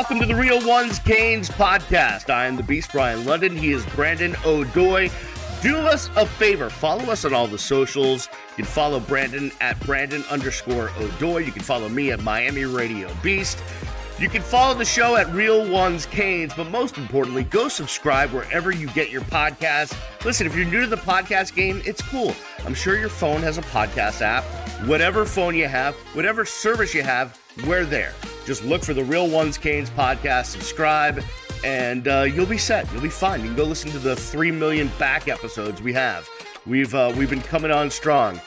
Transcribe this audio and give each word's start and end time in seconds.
welcome 0.00 0.18
to 0.18 0.24
the 0.24 0.34
Real 0.34 0.66
Ones 0.66 0.98
Canes 0.98 1.50
podcast. 1.50 2.30
I 2.30 2.46
am 2.46 2.56
the 2.56 2.62
Beast 2.62 2.90
Brian 2.90 3.26
London. 3.26 3.54
He 3.54 3.70
is 3.70 3.84
Brandon 3.84 4.32
Odoy. 4.32 5.12
Do 5.60 5.76
us 5.76 6.08
a 6.16 6.24
favor, 6.24 6.70
follow 6.70 7.04
us 7.12 7.26
on 7.26 7.34
all 7.34 7.46
the 7.46 7.58
socials. 7.58 8.26
You 8.56 8.64
can 8.64 8.64
follow 8.64 8.98
Brandon 8.98 9.52
at 9.60 9.78
Brandon 9.80 10.24
underscore 10.30 10.88
Odoy. 10.88 11.44
You 11.44 11.52
can 11.52 11.60
follow 11.60 11.90
me 11.90 12.12
at 12.12 12.22
Miami 12.22 12.64
Radio 12.64 13.12
Beast. 13.22 13.62
You 14.18 14.30
can 14.30 14.40
follow 14.40 14.72
the 14.72 14.86
show 14.86 15.16
at 15.16 15.30
Real 15.34 15.70
Ones 15.70 16.06
Canes, 16.06 16.54
but 16.56 16.70
most 16.70 16.96
importantly, 16.96 17.44
go 17.44 17.68
subscribe 17.68 18.30
wherever 18.30 18.70
you 18.70 18.86
get 18.88 19.10
your 19.10 19.22
podcast. 19.22 19.94
Listen, 20.24 20.46
if 20.46 20.56
you're 20.56 20.64
new 20.64 20.80
to 20.80 20.86
the 20.86 20.96
podcast 20.96 21.54
game, 21.54 21.82
it's 21.84 22.00
cool. 22.00 22.34
I'm 22.64 22.72
sure 22.72 22.98
your 22.98 23.10
phone 23.10 23.42
has 23.42 23.58
a 23.58 23.62
podcast 23.62 24.22
app. 24.22 24.44
Whatever 24.86 25.26
phone 25.26 25.54
you 25.54 25.68
have, 25.68 25.94
whatever 26.14 26.46
service 26.46 26.94
you 26.94 27.02
have, 27.02 27.38
we're 27.66 27.84
there. 27.84 28.14
Just 28.46 28.64
look 28.64 28.82
for 28.82 28.94
the 28.94 29.04
Real 29.04 29.28
Ones 29.28 29.58
Canes 29.58 29.90
podcast, 29.90 30.46
subscribe, 30.46 31.22
and 31.64 32.08
uh, 32.08 32.22
you'll 32.22 32.46
be 32.46 32.58
set. 32.58 32.90
You'll 32.92 33.02
be 33.02 33.08
fine. 33.08 33.40
You 33.40 33.46
can 33.46 33.56
go 33.56 33.64
listen 33.64 33.90
to 33.92 33.98
the 33.98 34.16
three 34.16 34.50
million 34.50 34.90
back 34.98 35.28
episodes 35.28 35.82
we 35.82 35.92
have. 35.92 36.28
We've 36.66 36.94
uh, 36.94 37.12
we've 37.16 37.30
been 37.30 37.42
coming 37.42 37.70
on 37.70 37.90
strong. 37.90 38.40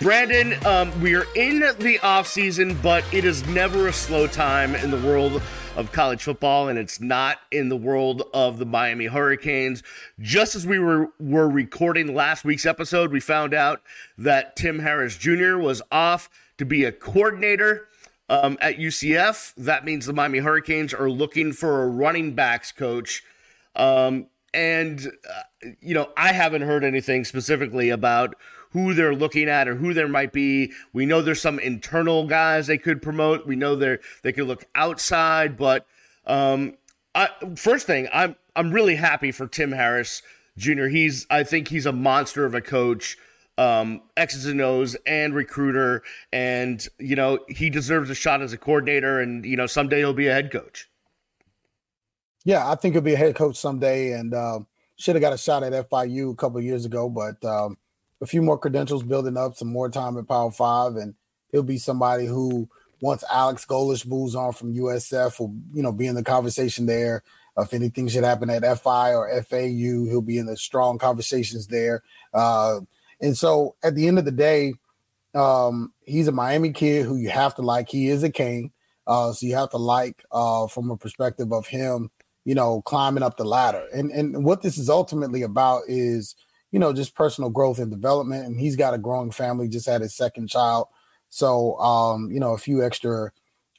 Brandon, 0.00 0.54
um, 0.64 0.98
we 1.02 1.14
are 1.14 1.26
in 1.34 1.60
the 1.78 1.98
off 2.02 2.26
season, 2.26 2.78
but 2.82 3.04
it 3.12 3.24
is 3.24 3.46
never 3.48 3.88
a 3.88 3.92
slow 3.92 4.26
time 4.26 4.74
in 4.74 4.90
the 4.90 4.96
world 4.96 5.42
of 5.76 5.92
college 5.92 6.22
football, 6.22 6.68
and 6.68 6.78
it's 6.78 7.00
not 7.00 7.38
in 7.50 7.68
the 7.68 7.76
world 7.76 8.22
of 8.32 8.58
the 8.58 8.66
Miami 8.66 9.06
Hurricanes. 9.06 9.82
Just 10.18 10.54
as 10.54 10.66
we 10.66 10.78
were 10.78 11.10
were 11.18 11.48
recording 11.48 12.14
last 12.14 12.44
week's 12.44 12.66
episode, 12.66 13.12
we 13.12 13.20
found 13.20 13.52
out 13.52 13.82
that 14.16 14.56
Tim 14.56 14.78
Harris 14.78 15.16
Jr. 15.16 15.58
was 15.58 15.82
off 15.92 16.30
to 16.56 16.64
be 16.64 16.84
a 16.84 16.92
coordinator 16.92 17.88
um, 18.30 18.56
at 18.60 18.78
UCF. 18.78 19.52
That 19.56 19.84
means 19.84 20.06
the 20.06 20.14
Miami 20.14 20.38
Hurricanes 20.38 20.94
are 20.94 21.10
looking 21.10 21.52
for 21.52 21.82
a 21.82 21.88
running 21.88 22.34
backs 22.34 22.72
coach. 22.72 23.22
Um, 23.76 24.28
and, 24.54 25.12
uh, 25.28 25.70
you 25.80 25.92
know, 25.94 26.08
I 26.16 26.32
haven't 26.32 26.62
heard 26.62 26.84
anything 26.84 27.24
specifically 27.24 27.90
about 27.90 28.34
who 28.70 28.94
they're 28.94 29.14
looking 29.14 29.48
at 29.48 29.68
or 29.68 29.74
who 29.74 29.92
there 29.92 30.08
might 30.08 30.32
be. 30.32 30.72
We 30.92 31.04
know 31.04 31.20
there's 31.20 31.42
some 31.42 31.58
internal 31.58 32.26
guys 32.26 32.68
they 32.68 32.78
could 32.78 33.02
promote. 33.02 33.46
We 33.46 33.56
know 33.56 33.76
they're, 33.76 34.00
they 34.22 34.32
could 34.32 34.46
look 34.46 34.64
outside, 34.74 35.56
but 35.56 35.86
um, 36.26 36.74
I, 37.14 37.28
first 37.56 37.86
thing, 37.86 38.08
I'm 38.12 38.36
I'm 38.54 38.72
really 38.72 38.96
happy 38.96 39.32
for 39.32 39.46
Tim 39.46 39.72
Harris 39.72 40.22
Jr. 40.56 40.86
He's 40.86 41.26
I 41.30 41.42
think 41.42 41.68
he's 41.68 41.86
a 41.86 41.92
monster 41.92 42.44
of 42.44 42.54
a 42.54 42.60
coach. 42.60 43.16
Um, 43.60 44.00
X's 44.16 44.46
and 44.46 44.60
O's 44.62 44.96
and 45.06 45.34
recruiter, 45.34 46.02
and 46.32 46.86
you 46.98 47.14
know 47.14 47.40
he 47.46 47.68
deserves 47.68 48.08
a 48.08 48.14
shot 48.14 48.40
as 48.40 48.54
a 48.54 48.56
coordinator, 48.56 49.20
and 49.20 49.44
you 49.44 49.54
know 49.54 49.66
someday 49.66 49.98
he'll 49.98 50.14
be 50.14 50.28
a 50.28 50.32
head 50.32 50.50
coach. 50.50 50.88
Yeah, 52.44 52.70
I 52.70 52.74
think 52.74 52.94
he'll 52.94 53.02
be 53.02 53.12
a 53.12 53.18
head 53.18 53.34
coach 53.34 53.56
someday, 53.56 54.12
and 54.12 54.32
uh, 54.32 54.60
should 54.96 55.14
have 55.14 55.20
got 55.20 55.34
a 55.34 55.38
shot 55.38 55.62
at 55.62 55.90
FIU 55.90 56.32
a 56.32 56.36
couple 56.36 56.58
years 56.62 56.86
ago, 56.86 57.10
but 57.10 57.44
um, 57.44 57.76
a 58.22 58.26
few 58.26 58.40
more 58.40 58.56
credentials 58.56 59.02
building 59.02 59.36
up, 59.36 59.56
some 59.56 59.68
more 59.68 59.90
time 59.90 60.16
at 60.16 60.26
Power 60.26 60.50
Five, 60.50 60.96
and 60.96 61.14
he'll 61.52 61.62
be 61.62 61.76
somebody 61.76 62.24
who 62.24 62.66
once 63.02 63.24
Alex 63.30 63.66
Golesh 63.66 64.06
moves 64.06 64.34
on 64.34 64.54
from 64.54 64.74
USF 64.74 65.38
will 65.38 65.54
you 65.74 65.82
know 65.82 65.92
be 65.92 66.06
in 66.06 66.14
the 66.14 66.24
conversation 66.24 66.86
there. 66.86 67.22
If 67.58 67.74
anything 67.74 68.08
should 68.08 68.24
happen 68.24 68.48
at 68.48 68.78
FI 68.78 69.12
or 69.12 69.42
FAU, 69.42 70.06
he'll 70.08 70.22
be 70.22 70.38
in 70.38 70.46
the 70.46 70.56
strong 70.56 70.96
conversations 70.96 71.66
there. 71.66 72.02
Uh, 72.32 72.80
and 73.20 73.36
so 73.36 73.76
at 73.82 73.94
the 73.94 74.08
end 74.08 74.18
of 74.18 74.24
the 74.24 74.30
day, 74.30 74.74
um, 75.34 75.92
he's 76.04 76.28
a 76.28 76.32
Miami 76.32 76.72
kid 76.72 77.06
who 77.06 77.16
you 77.16 77.30
have 77.30 77.54
to 77.56 77.62
like. 77.62 77.88
He 77.88 78.08
is 78.08 78.22
a 78.22 78.30
king, 78.30 78.72
uh, 79.06 79.32
so 79.32 79.46
you 79.46 79.54
have 79.54 79.70
to 79.70 79.78
like 79.78 80.24
uh, 80.32 80.66
from 80.66 80.90
a 80.90 80.96
perspective 80.96 81.52
of 81.52 81.66
him, 81.66 82.10
you 82.44 82.54
know, 82.54 82.82
climbing 82.82 83.22
up 83.22 83.36
the 83.36 83.44
ladder. 83.44 83.86
And 83.92 84.10
and 84.10 84.44
what 84.44 84.62
this 84.62 84.78
is 84.78 84.88
ultimately 84.88 85.42
about 85.42 85.82
is 85.88 86.34
you 86.70 86.78
know, 86.78 86.92
just 86.92 87.14
personal 87.14 87.50
growth 87.50 87.78
and 87.78 87.90
development. 87.90 88.46
And 88.46 88.58
he's 88.58 88.76
got 88.76 88.94
a 88.94 88.98
growing 88.98 89.30
family, 89.30 89.68
just 89.68 89.88
had 89.88 90.00
his 90.00 90.14
second 90.14 90.48
child. 90.48 90.88
So, 91.28 91.78
um, 91.78 92.30
you 92.30 92.40
know, 92.40 92.52
a 92.54 92.58
few 92.58 92.84
extra 92.84 93.32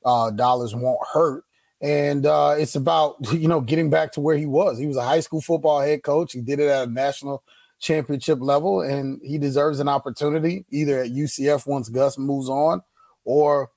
uh, 0.06 0.32
dollars 0.32 0.76
won't 0.76 1.00
hurt. 1.14 1.44
And 1.82 2.26
uh, 2.26 2.56
it's 2.58 2.76
about, 2.76 3.16
you 3.34 3.48
know, 3.48 3.62
getting 3.62 3.90
back 3.90 4.12
to 4.14 4.22
where 4.22 4.38
he 4.38 4.46
was. 4.46 4.78
He 4.78 4.88
was 4.88 4.98
a 4.98 5.04
high 5.04 5.22
school 5.22 5.42
football 5.42 5.82
head 5.82 6.04
coach. 6.04 6.34
He 6.34 6.42
did 6.42 6.60
it 6.60 6.68
at 6.68 6.88
a 6.88 6.92
national 6.92 7.44
championship 7.82 8.40
level, 8.42 8.82
and 8.82 9.20
he 9.24 9.38
deserves 9.38 9.80
an 9.80 9.90
opportunity 9.90 10.66
either 10.70 11.00
at 11.00 11.12
UCF 11.12 11.68
once 11.68 11.90
Gus 11.90 12.18
moves 12.18 12.50
on 12.50 12.82
or 13.26 13.70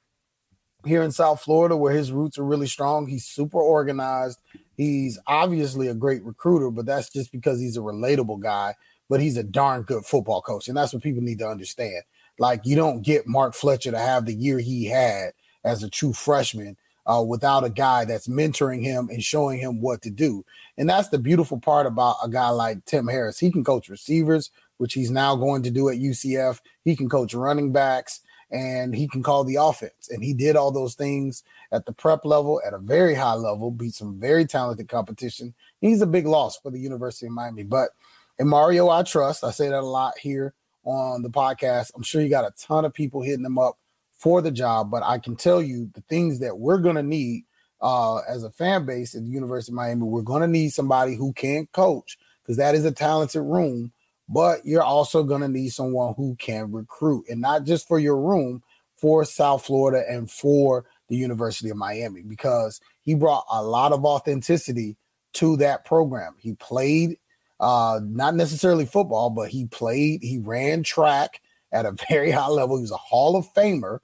here 0.85 1.03
in 1.03 1.11
South 1.11 1.41
Florida 1.41 1.77
where 1.77 1.95
his 1.95 2.13
roots 2.13 2.39
are 2.39 2.45
really 2.45 2.67
strong. 2.67 3.07
He's 3.07 3.25
super 3.25 3.59
organized. 3.59 4.41
He's 4.77 5.19
obviously 5.27 5.89
a 5.89 5.95
great 5.95 6.23
recruiter, 6.23 6.71
but 6.71 6.85
that's 6.87 7.11
just 7.11 7.33
because 7.33 7.59
he's 7.59 7.77
a 7.77 7.81
relatable 7.81 8.41
guy 8.41 8.75
but 9.09 9.21
he's 9.21 9.37
a 9.37 9.43
darn 9.43 9.83
good 9.83 10.05
football 10.05 10.43
coach. 10.43 10.69
And 10.69 10.77
that's 10.77 10.93
what 10.93 11.03
people 11.03 11.23
need 11.23 11.39
to 11.41 11.49
understand. 11.49 12.03
Like, 12.39 12.63
you 12.65 12.77
don't 12.77 13.03
get 13.03 13.27
Mark 13.27 13.55
Fletcher 13.55 13.91
to 13.91 13.99
have 13.99 14.27
the 14.27 14.35
year 14.35 14.59
he 14.59 14.87
had 14.87 15.33
as 15.65 15.83
a 15.83 15.91
true 15.91 16.13
freshman 16.13 16.77
uh, 17.07 17.25
without 17.27 17.65
a 17.65 17.71
guy 17.71 18.05
that's 18.05 18.29
mentoring 18.29 18.83
him 18.83 19.09
and 19.11 19.23
showing 19.23 19.59
him 19.59 19.81
what 19.81 20.03
to 20.03 20.11
do. 20.11 20.45
And 20.79 20.89
that's 20.89 21.09
the 21.09 21.19
beautiful 21.19 21.59
part 21.59 21.87
about 21.87 22.17
a 22.23 22.29
guy 22.29 22.49
like 22.51 22.85
Tim 22.85 23.07
Harris. 23.07 23.39
He 23.39 23.51
can 23.51 23.65
coach 23.65 23.89
receivers, 23.89 24.51
which 24.79 24.95
he's 24.95 25.11
now 25.11 25.37
going 25.37 25.63
to 25.65 25.71
do 25.71 25.89
at 25.89 25.99
UCF. 25.99 26.61
He 26.85 26.97
can 26.97 27.09
coach 27.09 27.35
running 27.35 27.73
backs 27.73 28.21
and 28.51 28.95
he 28.95 29.09
can 29.09 29.23
call 29.23 29.45
the 29.45 29.57
offense. 29.57 30.09
And 30.11 30.23
he 30.23 30.33
did 30.33 30.57
all 30.57 30.71
those 30.71 30.95
things 30.95 31.43
at 31.73 31.87
the 31.87 31.93
prep 31.93 32.25
level 32.25 32.61
at 32.67 32.75
a 32.75 32.79
very 32.79 33.15
high 33.15 33.35
level, 33.35 33.71
beat 33.71 33.95
some 33.95 34.19
very 34.19 34.47
talented 34.47 34.89
competition. 34.89 35.55
He's 35.81 36.03
a 36.03 36.07
big 36.07 36.27
loss 36.27 36.59
for 36.59 36.71
the 36.71 36.81
University 36.81 37.27
of 37.27 37.33
Miami. 37.33 37.65
But 37.65 37.91
and 38.39 38.49
Mario, 38.49 38.89
I 38.89 39.03
trust. 39.03 39.45
I 39.45 39.51
say 39.51 39.69
that 39.69 39.79
a 39.79 39.81
lot 39.81 40.19
here 40.19 40.55
on 40.85 41.23
the 41.23 41.31
podcast. 41.31 41.93
I'm 41.95 42.03
sure 42.03 42.21
you 42.21 42.29
got 42.29 42.45
a 42.45 42.53
ton 42.59 42.85
of 42.85 42.93
people 42.93 43.23
hitting 43.23 43.43
them 43.43 43.59
up 43.59 43.79
for 44.25 44.41
the 44.41 44.51
job, 44.51 44.91
but 44.91 45.03
I 45.03 45.19
can 45.19 45.37
tell 45.37 45.61
you 45.61 45.91
the 45.93 46.01
things 46.01 46.39
that 46.39 46.59
we're 46.59 46.79
going 46.79 46.97
to 46.97 47.03
need 47.03 47.45
uh, 47.83 48.21
as 48.21 48.43
a 48.43 48.49
fan 48.49 48.87
base 48.87 49.15
at 49.15 49.23
the 49.23 49.29
University 49.29 49.71
of 49.71 49.77
Miami. 49.77 50.01
We're 50.01 50.23
going 50.23 50.41
to 50.41 50.49
need 50.49 50.71
somebody 50.71 51.15
who 51.15 51.35
can 51.35 51.69
coach 51.75 52.17
because 52.41 52.57
that 52.57 52.75
is 52.75 52.87
a 52.87 52.91
talented 52.91 53.43
room, 53.43 53.93
but 54.27 54.65
you're 54.65 54.83
also 54.83 55.25
going 55.25 55.43
to 55.43 55.49
need 55.49 55.69
someone 55.75 56.15
who 56.17 56.37
can 56.37 56.73
recruit 56.73 57.27
and 57.29 57.43
not 57.43 57.65
just 57.65 57.87
for 57.87 57.99
your 57.99 58.19
room, 58.19 58.63
for 58.97 59.27
South 59.27 59.67
Florida 59.67 60.03
and 60.09 60.31
for 60.31 60.87
the 61.09 61.17
University 61.17 61.69
of 61.69 61.77
Miami 61.77 62.23
because 62.23 62.81
he 63.03 63.13
brought 63.15 63.45
a 63.53 63.63
lot 63.63 63.93
of 63.93 64.07
authenticity 64.07 64.97
to 65.35 65.59
that 65.59 65.85
program. 65.85 66.35
He 66.39 66.55
played 66.55 67.19
uh, 67.61 68.01
not 68.03 68.35
necessarily 68.35 68.87
football, 68.87 69.29
but 69.29 69.51
he 69.51 69.67
played, 69.67 70.23
he 70.23 70.39
ran 70.39 70.83
track 70.83 71.43
at 71.73 71.85
a 71.85 71.95
very 72.09 72.31
high 72.31 72.49
level. 72.49 72.77
He 72.77 72.83
was 72.83 72.91
a 72.91 72.97
Hall 72.97 73.37
of 73.37 73.53
Famer, 73.53 73.99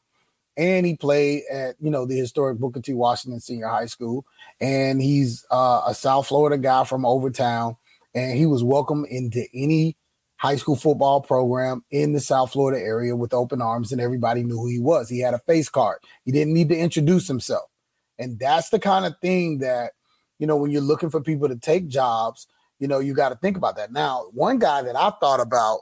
and 0.61 0.85
he 0.85 0.95
played 0.95 1.43
at 1.51 1.77
you 1.81 1.91
know 1.91 2.05
the 2.05 2.17
historic 2.17 2.59
Booker 2.59 2.81
T. 2.81 2.93
Washington 2.93 3.41
Senior 3.41 3.69
High 3.69 3.87
School, 3.87 4.27
and 4.61 5.01
he's 5.01 5.45
uh, 5.51 5.83
a 5.87 5.95
South 5.95 6.27
Florida 6.27 6.59
guy 6.59 6.85
from 6.85 7.07
Overtown, 7.07 7.77
and 8.15 8.37
he 8.37 8.45
was 8.45 8.63
welcome 8.63 9.07
into 9.07 9.47
any 9.55 9.97
high 10.37 10.57
school 10.57 10.77
football 10.77 11.23
program 11.23 11.83
in 11.91 12.13
the 12.13 12.21
South 12.21 12.53
Florida 12.53 12.79
area 12.79 13.17
with 13.17 13.33
open 13.33 13.63
arms, 13.63 13.91
and 13.91 14.01
everybody 14.01 14.43
knew 14.43 14.59
who 14.59 14.69
he 14.69 14.79
was. 14.79 15.09
He 15.09 15.21
had 15.21 15.35
a 15.35 15.39
face 15.39 15.71
card. 15.71 15.99
He 16.25 16.33
didn't 16.33 16.53
need 16.53 16.69
to 16.69 16.79
introduce 16.79 17.27
himself, 17.27 17.71
and 18.19 18.39
that's 18.39 18.69
the 18.69 18.79
kind 18.79 19.07
of 19.07 19.19
thing 19.23 19.61
that 19.61 19.93
you 20.39 20.47
know 20.47 20.57
when 20.57 20.71
you're 20.71 20.83
looking 20.83 21.11
for 21.11 21.23
people 21.23 21.49
to 21.49 21.57
take 21.57 21.89
jobs 21.89 22.47
you 22.81 22.89
know, 22.89 22.99
you 22.99 23.15
got 23.15 23.29
to 23.29 23.37
think 23.37 23.57
about 23.57 23.77
that. 23.77 23.93
Now, 23.93 24.25
one 24.33 24.59
guy 24.59 24.83
that 24.83 24.97
I 24.97 25.11
thought 25.21 25.39
about, 25.39 25.81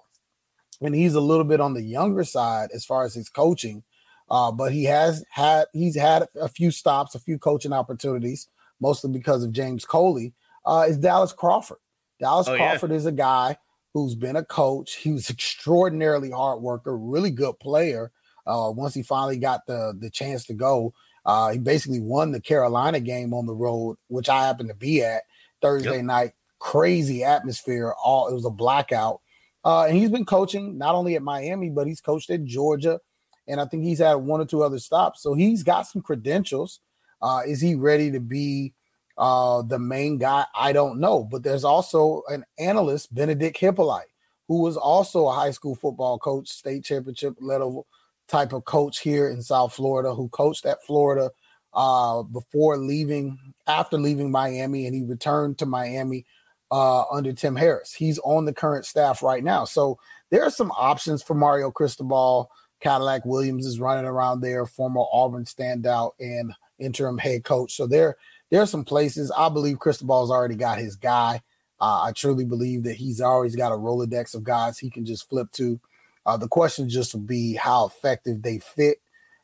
and 0.82 0.94
he's 0.94 1.14
a 1.14 1.20
little 1.20 1.44
bit 1.44 1.60
on 1.60 1.74
the 1.74 1.82
younger 1.82 2.24
side 2.24 2.70
as 2.74 2.84
far 2.84 3.04
as 3.04 3.14
his 3.14 3.28
coaching, 3.28 3.84
uh, 4.30 4.52
but 4.52 4.72
he 4.72 4.84
has 4.84 5.24
had 5.30 5.66
he's 5.72 5.96
had 5.96 6.26
a 6.40 6.48
few 6.48 6.70
stops, 6.70 7.14
a 7.14 7.20
few 7.20 7.38
coaching 7.38 7.72
opportunities, 7.72 8.48
mostly 8.80 9.10
because 9.10 9.42
of 9.44 9.52
James 9.52 9.84
Coley. 9.84 10.34
Uh, 10.64 10.86
is 10.88 10.98
Dallas 10.98 11.32
Crawford? 11.32 11.78
Dallas 12.20 12.48
oh, 12.48 12.56
Crawford 12.56 12.90
yeah. 12.90 12.96
is 12.96 13.06
a 13.06 13.12
guy 13.12 13.56
who's 13.94 14.14
been 14.14 14.36
a 14.36 14.44
coach. 14.44 14.96
He 14.96 15.12
was 15.12 15.30
extraordinarily 15.30 16.30
hard 16.30 16.60
worker, 16.60 16.96
really 16.96 17.30
good 17.30 17.58
player. 17.58 18.10
Uh, 18.46 18.70
once 18.70 18.94
he 18.94 19.02
finally 19.02 19.38
got 19.38 19.66
the 19.66 19.94
the 19.98 20.10
chance 20.10 20.46
to 20.46 20.54
go, 20.54 20.92
uh, 21.26 21.52
he 21.52 21.58
basically 21.58 22.00
won 22.00 22.32
the 22.32 22.40
Carolina 22.40 23.00
game 23.00 23.32
on 23.34 23.46
the 23.46 23.54
road, 23.54 23.96
which 24.08 24.28
I 24.28 24.46
happened 24.46 24.68
to 24.68 24.74
be 24.74 25.02
at 25.02 25.22
Thursday 25.60 25.96
yep. 25.96 26.04
night 26.04 26.32
crazy 26.58 27.24
atmosphere. 27.24 27.94
All 28.02 28.28
it 28.28 28.34
was 28.34 28.44
a 28.44 28.50
blackout. 28.50 29.20
Uh, 29.64 29.84
and 29.84 29.96
he's 29.96 30.10
been 30.10 30.24
coaching 30.24 30.78
not 30.78 30.94
only 30.94 31.16
at 31.16 31.22
Miami, 31.22 31.70
but 31.70 31.86
he's 31.86 32.00
coached 32.00 32.30
at 32.30 32.44
Georgia, 32.44 33.00
and 33.48 33.60
I 33.60 33.64
think 33.64 33.82
he's 33.82 33.98
had 33.98 34.14
one 34.14 34.40
or 34.40 34.44
two 34.44 34.62
other 34.62 34.78
stops. 34.78 35.22
So 35.22 35.34
he's 35.34 35.62
got 35.62 35.82
some 35.82 36.02
credentials. 36.02 36.80
Uh, 37.20 37.40
is 37.46 37.60
he 37.60 37.74
ready 37.74 38.10
to 38.12 38.20
be 38.20 38.74
uh, 39.16 39.62
the 39.62 39.78
main 39.78 40.18
guy? 40.18 40.44
I 40.54 40.72
don't 40.72 41.00
know. 41.00 41.24
But 41.24 41.42
there's 41.42 41.64
also 41.64 42.22
an 42.28 42.44
analyst, 42.58 43.14
Benedict 43.14 43.56
Hippolyte, 43.56 44.12
who 44.46 44.60
was 44.60 44.76
also 44.76 45.26
a 45.26 45.32
high 45.32 45.50
school 45.50 45.74
football 45.74 46.18
coach, 46.18 46.48
state 46.48 46.84
championship 46.84 47.34
level 47.40 47.86
type 48.28 48.52
of 48.52 48.64
coach 48.64 49.00
here 49.00 49.30
in 49.30 49.42
South 49.42 49.74
Florida, 49.74 50.14
who 50.14 50.28
coached 50.28 50.66
at 50.66 50.84
Florida 50.84 51.30
uh, 51.72 52.22
before 52.22 52.76
leaving, 52.76 53.38
after 53.66 53.98
leaving 53.98 54.30
Miami, 54.30 54.86
and 54.86 54.94
he 54.94 55.02
returned 55.02 55.58
to 55.58 55.66
Miami 55.66 56.26
uh, 56.70 57.04
under 57.10 57.32
Tim 57.32 57.56
Harris. 57.56 57.94
He's 57.94 58.18
on 58.20 58.44
the 58.44 58.52
current 58.52 58.84
staff 58.84 59.22
right 59.22 59.42
now. 59.42 59.64
So 59.64 59.98
there 60.30 60.42
are 60.42 60.50
some 60.50 60.70
options 60.72 61.22
for 61.22 61.34
Mario 61.34 61.70
Cristobal. 61.70 62.50
Cadillac 62.80 63.24
Williams 63.24 63.66
is 63.66 63.80
running 63.80 64.04
around 64.04 64.40
there, 64.40 64.66
former 64.66 65.02
Auburn 65.12 65.44
standout 65.44 66.12
and 66.20 66.52
interim 66.78 67.18
head 67.18 67.44
coach. 67.44 67.74
So 67.74 67.86
there, 67.86 68.16
there 68.50 68.62
are 68.62 68.66
some 68.66 68.84
places. 68.84 69.32
I 69.36 69.48
believe 69.48 69.78
Cristobal's 69.78 70.30
already 70.30 70.54
got 70.54 70.78
his 70.78 70.96
guy. 70.96 71.42
Uh, 71.80 72.02
I 72.02 72.12
truly 72.12 72.44
believe 72.44 72.84
that 72.84 72.96
he's 72.96 73.20
always 73.20 73.54
got 73.54 73.72
a 73.72 73.76
Rolodex 73.76 74.34
of 74.34 74.44
guys 74.44 74.78
he 74.78 74.90
can 74.90 75.04
just 75.04 75.28
flip 75.28 75.50
to. 75.52 75.80
Uh, 76.26 76.36
the 76.36 76.48
question 76.48 76.88
just 76.88 77.14
will 77.14 77.20
be 77.20 77.54
how 77.54 77.86
effective 77.86 78.42
they 78.42 78.58
fit 78.58 79.00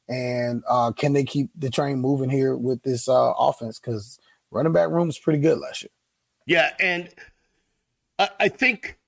and 0.09 0.63
uh, 0.69 0.93
can 0.93 1.13
they 1.13 1.25
keep 1.25 1.51
the 1.57 1.71
train 1.71 1.99
moving 1.99 2.29
here 2.29 2.57
with 2.57 2.83
this 2.83 3.09
uh, 3.09 3.33
offense? 3.39 3.79
Because 3.79 4.19
running 4.51 4.73
back 4.73 4.91
room 4.91 5.09
is 5.09 5.19
pretty 5.19 5.39
good 5.39 5.59
last 5.59 5.83
year. 5.83 5.91
Yeah, 6.47 6.71
and 6.79 7.09
I, 8.19 8.29
I 8.41 8.49
think 8.49 8.99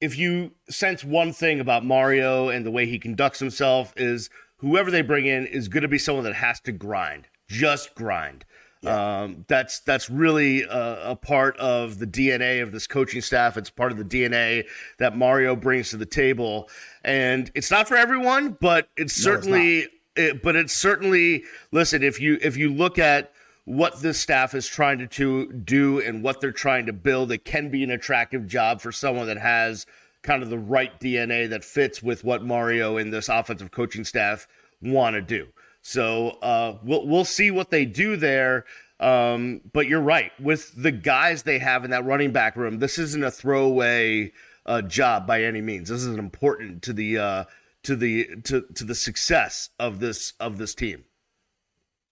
if 0.00 0.18
you 0.18 0.52
sense 0.68 1.04
one 1.04 1.32
thing 1.32 1.60
about 1.60 1.84
Mario 1.84 2.48
and 2.48 2.66
the 2.66 2.70
way 2.70 2.86
he 2.86 2.98
conducts 2.98 3.38
himself 3.38 3.92
is 3.96 4.30
whoever 4.58 4.90
they 4.90 5.02
bring 5.02 5.26
in 5.26 5.46
is 5.46 5.68
going 5.68 5.82
to 5.82 5.88
be 5.88 5.98
someone 5.98 6.24
that 6.24 6.34
has 6.34 6.60
to 6.60 6.72
grind, 6.72 7.28
just 7.48 7.94
grind. 7.94 8.44
Yeah. 8.82 9.22
Um, 9.22 9.44
that's 9.48 9.80
that's 9.80 10.10
really 10.10 10.62
a, 10.62 11.10
a, 11.10 11.16
part 11.16 11.56
of 11.56 11.98
the 11.98 12.06
DNA 12.06 12.62
of 12.62 12.72
this 12.72 12.86
coaching 12.86 13.22
staff. 13.22 13.56
It's 13.56 13.70
part 13.70 13.90
of 13.90 13.96
the 13.96 14.04
DNA 14.04 14.66
that 14.98 15.16
Mario 15.16 15.56
brings 15.56 15.90
to 15.90 15.96
the 15.96 16.06
table, 16.06 16.68
and 17.02 17.50
it's 17.54 17.70
not 17.70 17.88
for 17.88 17.96
everyone, 17.96 18.56
but 18.60 18.88
it's 18.96 19.18
no, 19.24 19.32
certainly. 19.32 19.78
It's 19.78 19.92
it, 20.16 20.42
but 20.42 20.56
it's 20.56 20.72
certainly 20.72 21.44
listen. 21.72 22.02
If 22.02 22.20
you 22.20 22.38
if 22.42 22.56
you 22.56 22.72
look 22.72 22.98
at 22.98 23.32
what 23.66 24.00
this 24.00 24.18
staff 24.18 24.54
is 24.54 24.66
trying 24.66 24.98
to, 24.98 25.06
to 25.08 25.52
do 25.52 26.00
and 26.00 26.22
what 26.22 26.40
they're 26.40 26.52
trying 26.52 26.86
to 26.86 26.92
build, 26.92 27.32
it 27.32 27.44
can 27.44 27.68
be 27.68 27.82
an 27.82 27.90
attractive 27.90 28.46
job 28.46 28.80
for 28.80 28.92
someone 28.92 29.26
that 29.26 29.38
has 29.38 29.86
kind 30.22 30.42
of 30.42 30.50
the 30.50 30.58
right 30.58 30.98
DNA 31.00 31.50
that 31.50 31.64
fits 31.64 32.02
with 32.02 32.24
what 32.24 32.44
Mario 32.44 32.96
and 32.96 33.12
this 33.12 33.28
offensive 33.28 33.72
coaching 33.72 34.04
staff 34.04 34.46
want 34.80 35.14
to 35.14 35.20
do. 35.20 35.48
So 35.82 36.30
uh, 36.42 36.78
we'll 36.82 37.06
we'll 37.06 37.24
see 37.24 37.50
what 37.50 37.70
they 37.70 37.84
do 37.84 38.16
there. 38.16 38.64
Um, 38.98 39.60
but 39.72 39.86
you're 39.86 40.00
right 40.00 40.32
with 40.40 40.72
the 40.80 40.90
guys 40.90 41.42
they 41.42 41.58
have 41.58 41.84
in 41.84 41.90
that 41.90 42.04
running 42.04 42.32
back 42.32 42.56
room. 42.56 42.78
This 42.78 42.98
isn't 42.98 43.22
a 43.22 43.30
throwaway 43.30 44.32
uh, 44.64 44.82
job 44.82 45.26
by 45.26 45.42
any 45.42 45.60
means. 45.60 45.88
This 45.88 46.02
is 46.02 46.16
important 46.16 46.82
to 46.82 46.92
the 46.92 47.18
uh, 47.18 47.44
to 47.82 47.96
the 47.96 48.28
to 48.44 48.62
to 48.74 48.84
the 48.84 48.94
success 48.94 49.70
of 49.78 49.98
this 49.98 50.34
of 50.40 50.58
this 50.58 50.74
team. 50.74 51.04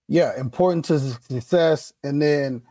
Yeah, 0.07 0.39
important 0.39 0.85
to 0.85 0.99
success, 0.99 1.93
and 2.03 2.21
then 2.21 2.61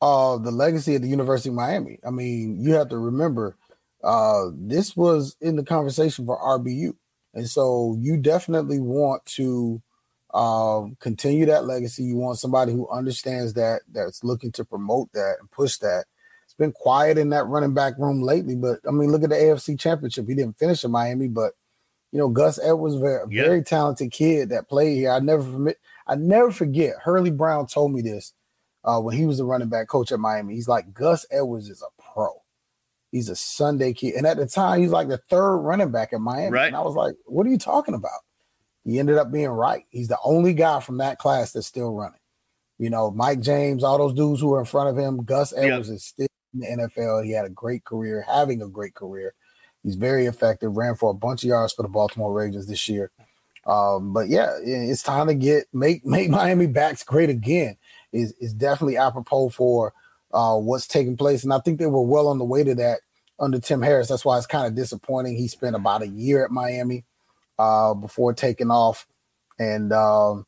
uh, 0.00 0.38
the 0.38 0.50
legacy 0.50 0.94
of 0.94 1.02
the 1.02 1.08
University 1.08 1.48
of 1.48 1.56
Miami. 1.56 1.98
I 2.06 2.10
mean, 2.10 2.60
you 2.60 2.74
have 2.74 2.90
to 2.90 2.98
remember 2.98 3.56
uh, 4.04 4.50
this 4.54 4.96
was 4.96 5.36
in 5.40 5.56
the 5.56 5.64
conversation 5.64 6.26
for 6.26 6.38
RBU, 6.38 6.94
and 7.32 7.48
so 7.48 7.96
you 7.98 8.16
definitely 8.16 8.78
want 8.78 9.24
to 9.26 9.82
um, 10.34 10.96
continue 11.00 11.46
that 11.46 11.64
legacy. 11.64 12.04
You 12.04 12.16
want 12.16 12.38
somebody 12.38 12.72
who 12.72 12.88
understands 12.88 13.54
that, 13.54 13.82
that's 13.90 14.22
looking 14.22 14.52
to 14.52 14.64
promote 14.64 15.10
that 15.12 15.36
and 15.40 15.50
push 15.50 15.78
that. 15.78 16.04
It's 16.44 16.54
been 16.54 16.72
quiet 16.72 17.18
in 17.18 17.30
that 17.30 17.46
running 17.46 17.72
back 17.74 17.94
room 17.98 18.22
lately, 18.22 18.54
but 18.54 18.80
I 18.86 18.90
mean, 18.90 19.10
look 19.10 19.22
at 19.22 19.30
the 19.30 19.36
AFC 19.36 19.80
Championship. 19.80 20.28
He 20.28 20.34
didn't 20.34 20.58
finish 20.58 20.84
in 20.84 20.90
Miami, 20.90 21.28
but 21.28 21.52
you 22.12 22.18
know, 22.18 22.28
Gus 22.28 22.60
Edwards, 22.62 22.94
very 22.96 23.24
yep. 23.30 23.46
very 23.46 23.62
talented 23.62 24.12
kid 24.12 24.50
that 24.50 24.68
played 24.68 24.96
here. 24.96 25.10
I 25.10 25.18
never 25.18 25.42
forget. 25.42 25.76
I 26.06 26.16
never 26.16 26.50
forget. 26.50 26.94
Hurlie 27.02 27.30
Brown 27.30 27.66
told 27.66 27.92
me 27.92 28.02
this 28.02 28.32
uh, 28.84 29.00
when 29.00 29.16
he 29.16 29.26
was 29.26 29.38
the 29.38 29.44
running 29.44 29.68
back 29.68 29.88
coach 29.88 30.12
at 30.12 30.20
Miami. 30.20 30.54
He's 30.54 30.68
like, 30.68 30.92
Gus 30.92 31.26
Edwards 31.30 31.68
is 31.68 31.82
a 31.82 32.02
pro. 32.02 32.30
He's 33.10 33.28
a 33.28 33.36
Sunday 33.36 33.92
kid, 33.92 34.14
and 34.14 34.26
at 34.26 34.36
the 34.36 34.46
time, 34.46 34.80
he's 34.80 34.90
like 34.90 35.08
the 35.08 35.18
third 35.18 35.58
running 35.58 35.92
back 35.92 36.12
at 36.12 36.20
Miami. 36.20 36.50
Right. 36.50 36.66
And 36.66 36.76
I 36.76 36.80
was 36.80 36.96
like, 36.96 37.14
what 37.26 37.46
are 37.46 37.50
you 37.50 37.58
talking 37.58 37.94
about? 37.94 38.20
He 38.84 38.98
ended 38.98 39.16
up 39.16 39.32
being 39.32 39.48
right. 39.48 39.84
He's 39.90 40.08
the 40.08 40.18
only 40.24 40.52
guy 40.52 40.80
from 40.80 40.98
that 40.98 41.18
class 41.18 41.52
that's 41.52 41.66
still 41.66 41.94
running. 41.94 42.18
You 42.78 42.90
know, 42.90 43.10
Mike 43.12 43.40
James, 43.40 43.84
all 43.84 43.98
those 43.98 44.14
dudes 44.14 44.40
who 44.40 44.48
were 44.48 44.60
in 44.60 44.66
front 44.66 44.90
of 44.90 44.98
him. 44.98 45.24
Gus 45.24 45.54
Edwards 45.56 45.88
yep. 45.88 45.96
is 45.96 46.04
still 46.04 46.26
in 46.52 46.60
the 46.60 46.66
NFL. 46.88 47.24
He 47.24 47.30
had 47.30 47.46
a 47.46 47.50
great 47.50 47.84
career, 47.84 48.24
having 48.28 48.60
a 48.60 48.68
great 48.68 48.94
career. 48.94 49.32
He's 49.82 49.94
very 49.94 50.26
effective. 50.26 50.76
Ran 50.76 50.96
for 50.96 51.10
a 51.10 51.14
bunch 51.14 51.44
of 51.44 51.48
yards 51.48 51.72
for 51.72 51.82
the 51.82 51.88
Baltimore 51.88 52.32
Ravens 52.32 52.66
this 52.66 52.88
year. 52.88 53.10
Um, 53.66 54.12
but 54.12 54.28
yeah, 54.28 54.50
it's 54.62 55.02
time 55.02 55.28
to 55.28 55.34
get 55.34 55.66
make 55.72 56.04
make 56.04 56.28
Miami 56.30 56.66
backs 56.66 57.02
great 57.02 57.30
again. 57.30 57.76
Is 58.12 58.34
is 58.40 58.52
definitely 58.52 58.96
apropos 58.96 59.50
for 59.50 59.92
uh, 60.32 60.56
what's 60.56 60.86
taking 60.86 61.16
place, 61.16 61.44
and 61.44 61.52
I 61.52 61.60
think 61.60 61.78
they 61.78 61.86
were 61.86 62.02
well 62.02 62.28
on 62.28 62.38
the 62.38 62.44
way 62.44 62.64
to 62.64 62.74
that 62.76 63.00
under 63.40 63.58
Tim 63.58 63.82
Harris. 63.82 64.08
That's 64.08 64.24
why 64.24 64.36
it's 64.38 64.46
kind 64.46 64.66
of 64.66 64.74
disappointing. 64.74 65.36
He 65.36 65.48
spent 65.48 65.76
about 65.76 66.02
a 66.02 66.08
year 66.08 66.44
at 66.44 66.50
Miami 66.50 67.04
uh, 67.58 67.94
before 67.94 68.34
taking 68.34 68.70
off, 68.70 69.06
and 69.58 69.92
um, 69.92 70.46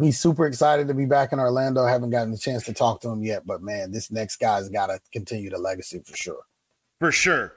he's 0.00 0.18
super 0.18 0.46
excited 0.46 0.88
to 0.88 0.94
be 0.94 1.06
back 1.06 1.32
in 1.32 1.40
Orlando. 1.40 1.84
I 1.84 1.90
haven't 1.90 2.10
gotten 2.10 2.30
the 2.30 2.38
chance 2.38 2.64
to 2.64 2.72
talk 2.72 3.00
to 3.02 3.10
him 3.10 3.22
yet, 3.22 3.46
but 3.46 3.60
man, 3.60 3.92
this 3.92 4.10
next 4.10 4.36
guy's 4.36 4.68
got 4.68 4.86
to 4.86 5.00
continue 5.12 5.50
the 5.50 5.58
legacy 5.58 6.00
for 6.06 6.16
sure. 6.16 6.42
For 7.00 7.12
sure 7.12 7.54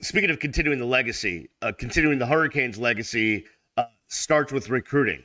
speaking 0.00 0.30
of 0.30 0.38
continuing 0.38 0.78
the 0.78 0.86
legacy, 0.86 1.50
uh, 1.62 1.72
continuing 1.76 2.18
the 2.18 2.26
Hurricanes' 2.26 2.78
legacy 2.78 3.44
uh, 3.76 3.84
starts 4.08 4.52
with 4.52 4.68
recruiting 4.70 5.24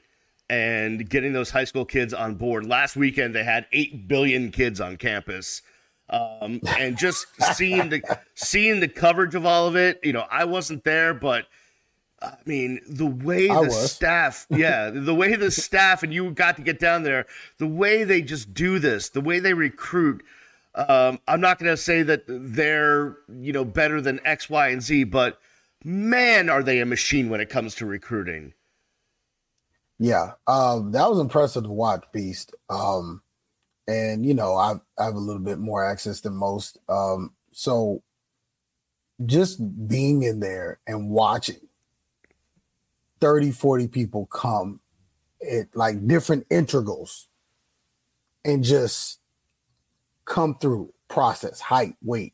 and 0.49 1.09
getting 1.09 1.33
those 1.33 1.49
high 1.49 1.63
school 1.63 1.85
kids 1.85 2.13
on 2.13 2.35
board. 2.35 2.65
Last 2.65 2.95
weekend, 2.95 3.33
they 3.35 3.43
had 3.43 3.65
eight 3.71 4.07
billion 4.07 4.51
kids 4.51 4.79
on 4.79 4.97
campus. 4.97 5.61
Um, 6.09 6.61
and 6.77 6.97
just 6.97 7.25
seeing 7.55 7.89
the 7.89 8.19
seeing 8.35 8.79
the 8.79 8.87
coverage 8.87 9.33
of 9.33 9.45
all 9.45 9.67
of 9.67 9.75
it, 9.75 9.99
you 10.03 10.13
know, 10.13 10.25
I 10.29 10.45
wasn't 10.45 10.83
there, 10.83 11.15
but 11.15 11.47
I 12.21 12.35
mean, 12.45 12.79
the 12.87 13.07
way 13.07 13.49
I 13.49 13.61
the 13.61 13.67
was. 13.67 13.91
staff, 13.91 14.45
yeah, 14.51 14.91
the 14.91 15.15
way 15.15 15.35
the 15.35 15.49
staff 15.49 16.03
and 16.03 16.13
you 16.13 16.29
got 16.31 16.57
to 16.57 16.61
get 16.61 16.79
down 16.79 17.03
there, 17.03 17.25
the 17.57 17.67
way 17.67 18.03
they 18.03 18.21
just 18.21 18.53
do 18.53 18.77
this, 18.77 19.09
the 19.09 19.21
way 19.21 19.39
they 19.39 19.53
recruit, 19.55 20.23
um, 20.75 21.19
I'm 21.27 21.41
not 21.41 21.57
going 21.57 21.71
to 21.71 21.77
say 21.77 22.03
that 22.03 22.23
they're 22.27 23.17
you 23.39 23.51
know 23.51 23.65
better 23.65 23.99
than 23.99 24.19
X, 24.25 24.47
Y, 24.47 24.67
and 24.67 24.83
Z, 24.83 25.05
but 25.05 25.39
man, 25.85 26.49
are 26.49 26.63
they 26.63 26.79
a 26.79 26.85
machine 26.85 27.29
when 27.29 27.39
it 27.39 27.49
comes 27.49 27.75
to 27.75 27.85
recruiting? 27.85 28.53
Yeah, 29.99 30.31
um, 30.47 30.91
that 30.91 31.09
was 31.09 31.19
impressive 31.19 31.63
to 31.63 31.69
watch, 31.69 32.03
Beast. 32.11 32.53
Um, 32.69 33.21
and 33.87 34.25
you 34.25 34.33
know, 34.33 34.55
I, 34.55 34.73
I 34.97 35.05
have 35.05 35.15
a 35.15 35.19
little 35.19 35.41
bit 35.41 35.59
more 35.59 35.85
access 35.85 36.19
than 36.21 36.35
most. 36.35 36.79
Um, 36.89 37.33
so 37.51 38.01
just 39.25 39.87
being 39.87 40.23
in 40.23 40.39
there 40.39 40.79
and 40.87 41.09
watching 41.09 41.61
30, 43.21 43.51
40 43.51 43.87
people 43.87 44.25
come 44.25 44.81
at 45.49 45.67
like 45.75 46.05
different 46.05 46.45
integrals 46.49 47.27
and 48.43 48.63
just 48.63 49.19
come 50.25 50.55
through 50.55 50.93
process, 51.07 51.61
height, 51.61 51.95
weight, 52.01 52.33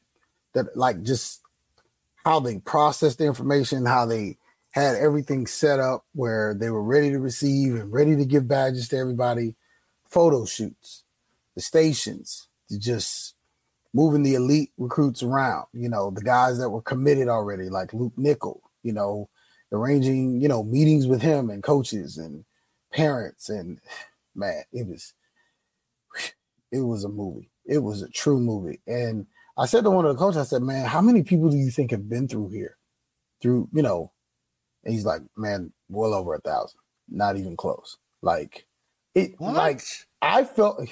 that 0.53 0.75
like 0.75 1.03
just 1.03 1.40
how 2.23 2.39
they 2.39 2.59
processed 2.59 3.17
the 3.17 3.25
information, 3.25 3.85
how 3.85 4.05
they 4.05 4.37
had 4.71 4.95
everything 4.95 5.47
set 5.47 5.79
up 5.79 6.05
where 6.13 6.53
they 6.53 6.69
were 6.69 6.83
ready 6.83 7.09
to 7.11 7.19
receive 7.19 7.75
and 7.75 7.91
ready 7.91 8.15
to 8.15 8.25
give 8.25 8.47
badges 8.47 8.87
to 8.89 8.97
everybody, 8.97 9.55
photo 10.05 10.45
shoots, 10.45 11.03
the 11.55 11.61
stations, 11.61 12.47
just 12.77 13.35
moving 13.93 14.23
the 14.23 14.35
elite 14.35 14.71
recruits 14.77 15.21
around, 15.21 15.65
you 15.73 15.89
know, 15.89 16.09
the 16.09 16.21
guys 16.21 16.57
that 16.57 16.69
were 16.69 16.81
committed 16.81 17.27
already, 17.27 17.69
like 17.69 17.93
Luke 17.93 18.13
Nickel, 18.15 18.61
you 18.83 18.93
know, 18.93 19.29
arranging, 19.71 20.39
you 20.39 20.47
know, 20.47 20.63
meetings 20.63 21.07
with 21.07 21.21
him 21.21 21.49
and 21.49 21.63
coaches 21.63 22.17
and 22.17 22.45
parents. 22.93 23.49
And 23.49 23.79
man, 24.35 24.63
it 24.71 24.87
was 24.87 25.13
it 26.71 26.79
was 26.79 27.03
a 27.03 27.09
movie. 27.09 27.49
It 27.65 27.79
was 27.79 28.01
a 28.01 28.09
true 28.09 28.39
movie. 28.39 28.79
And 28.87 29.27
I 29.57 29.65
said 29.65 29.83
to 29.83 29.89
one 29.89 30.05
of 30.05 30.15
the 30.15 30.19
coaches, 30.19 30.37
I 30.37 30.43
said, 30.43 30.61
man, 30.61 30.85
how 30.85 31.01
many 31.01 31.23
people 31.23 31.49
do 31.49 31.57
you 31.57 31.71
think 31.71 31.91
have 31.91 32.09
been 32.09 32.27
through 32.27 32.49
here? 32.49 32.77
Through, 33.41 33.69
you 33.73 33.81
know, 33.81 34.11
and 34.83 34.93
he's 34.93 35.05
like, 35.05 35.21
man, 35.35 35.73
well 35.89 36.13
over 36.13 36.33
a 36.35 36.39
thousand, 36.39 36.79
not 37.09 37.37
even 37.37 37.57
close. 37.57 37.97
Like 38.21 38.65
it, 39.15 39.33
what? 39.39 39.53
like 39.53 39.81
I 40.21 40.43
felt, 40.43 40.87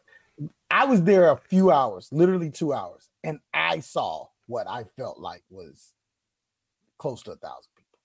I 0.70 0.86
was 0.86 1.02
there 1.02 1.30
a 1.30 1.36
few 1.36 1.70
hours, 1.70 2.08
literally 2.10 2.50
two 2.50 2.72
hours, 2.72 3.08
and 3.22 3.38
I 3.52 3.80
saw 3.80 4.28
what 4.46 4.68
I 4.68 4.84
felt 4.96 5.20
like 5.20 5.42
was 5.50 5.92
close 6.98 7.22
to 7.22 7.32
a 7.32 7.36
thousand 7.36 7.70
people. 7.76 7.98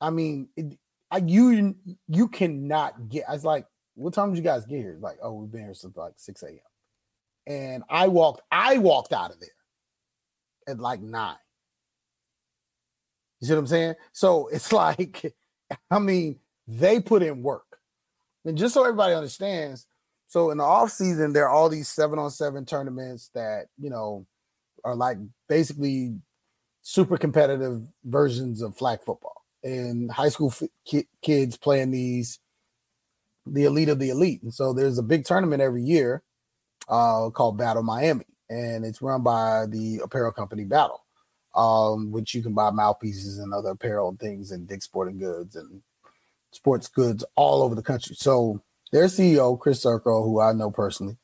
I 0.00 0.10
mean, 0.10 0.48
it, 0.56 0.78
I 1.10 1.18
you 1.18 1.74
you 2.08 2.28
cannot 2.28 3.08
get. 3.08 3.24
I 3.28 3.32
was 3.32 3.44
like, 3.44 3.66
what 3.94 4.14
time 4.14 4.30
did 4.30 4.38
you 4.38 4.44
guys 4.44 4.64
get 4.66 4.78
here? 4.78 4.96
Like, 5.00 5.18
oh, 5.22 5.32
we've 5.32 5.50
been 5.50 5.64
here 5.64 5.74
since 5.74 5.96
like 5.96 6.14
6 6.16 6.42
a.m. 6.42 6.58
And 7.46 7.82
I 7.88 8.08
walked, 8.08 8.42
I 8.50 8.78
walked 8.78 9.12
out 9.12 9.30
of 9.30 9.40
there 9.40 9.48
at 10.68 10.78
like 10.78 11.00
nine. 11.00 11.36
You 13.40 13.48
see 13.48 13.54
what 13.54 13.60
I'm 13.60 13.66
saying? 13.66 13.94
So 14.12 14.48
it's 14.48 14.72
like, 14.72 15.34
I 15.90 15.98
mean, 15.98 16.38
they 16.66 17.00
put 17.00 17.22
in 17.22 17.42
work. 17.42 17.78
And 18.44 18.58
just 18.58 18.74
so 18.74 18.82
everybody 18.82 19.14
understands, 19.14 19.86
so 20.26 20.50
in 20.50 20.58
the 20.58 20.64
off 20.64 20.90
season, 20.90 21.32
there 21.32 21.46
are 21.46 21.54
all 21.54 21.68
these 21.68 21.88
seven 21.88 22.18
on 22.18 22.30
seven 22.30 22.64
tournaments 22.64 23.30
that 23.34 23.66
you 23.78 23.90
know 23.90 24.26
are 24.82 24.96
like 24.96 25.18
basically 25.48 26.14
super 26.80 27.16
competitive 27.16 27.82
versions 28.04 28.62
of 28.62 28.76
flag 28.76 29.00
football. 29.04 29.44
And 29.62 30.10
high 30.10 30.30
school 30.30 30.52
f- 30.52 31.02
kids 31.22 31.56
playing 31.56 31.92
these, 31.92 32.40
the 33.46 33.64
elite 33.64 33.88
of 33.88 34.00
the 34.00 34.10
elite. 34.10 34.42
And 34.42 34.52
so 34.52 34.72
there's 34.72 34.98
a 34.98 35.02
big 35.02 35.24
tournament 35.24 35.62
every 35.62 35.82
year 35.82 36.22
uh, 36.92 37.30
called 37.30 37.56
Battle 37.56 37.82
Miami, 37.82 38.26
and 38.50 38.84
it's 38.84 39.00
run 39.00 39.22
by 39.22 39.64
the 39.66 40.00
apparel 40.04 40.30
company 40.30 40.64
Battle, 40.64 41.02
um, 41.54 42.12
which 42.12 42.34
you 42.34 42.42
can 42.42 42.52
buy 42.52 42.70
mouthpieces 42.70 43.38
and 43.38 43.54
other 43.54 43.70
apparel 43.70 44.10
and 44.10 44.20
things 44.20 44.50
and 44.52 44.68
Dick 44.68 44.82
Sporting 44.82 45.18
Goods 45.18 45.56
and 45.56 45.80
sports 46.50 46.88
goods 46.88 47.24
all 47.34 47.62
over 47.62 47.74
the 47.74 47.82
country. 47.82 48.14
So 48.14 48.60
their 48.92 49.06
CEO, 49.06 49.58
Chris 49.58 49.82
Circo, 49.82 50.22
who 50.22 50.38
I 50.38 50.52
know 50.52 50.70
personally, 50.70 51.16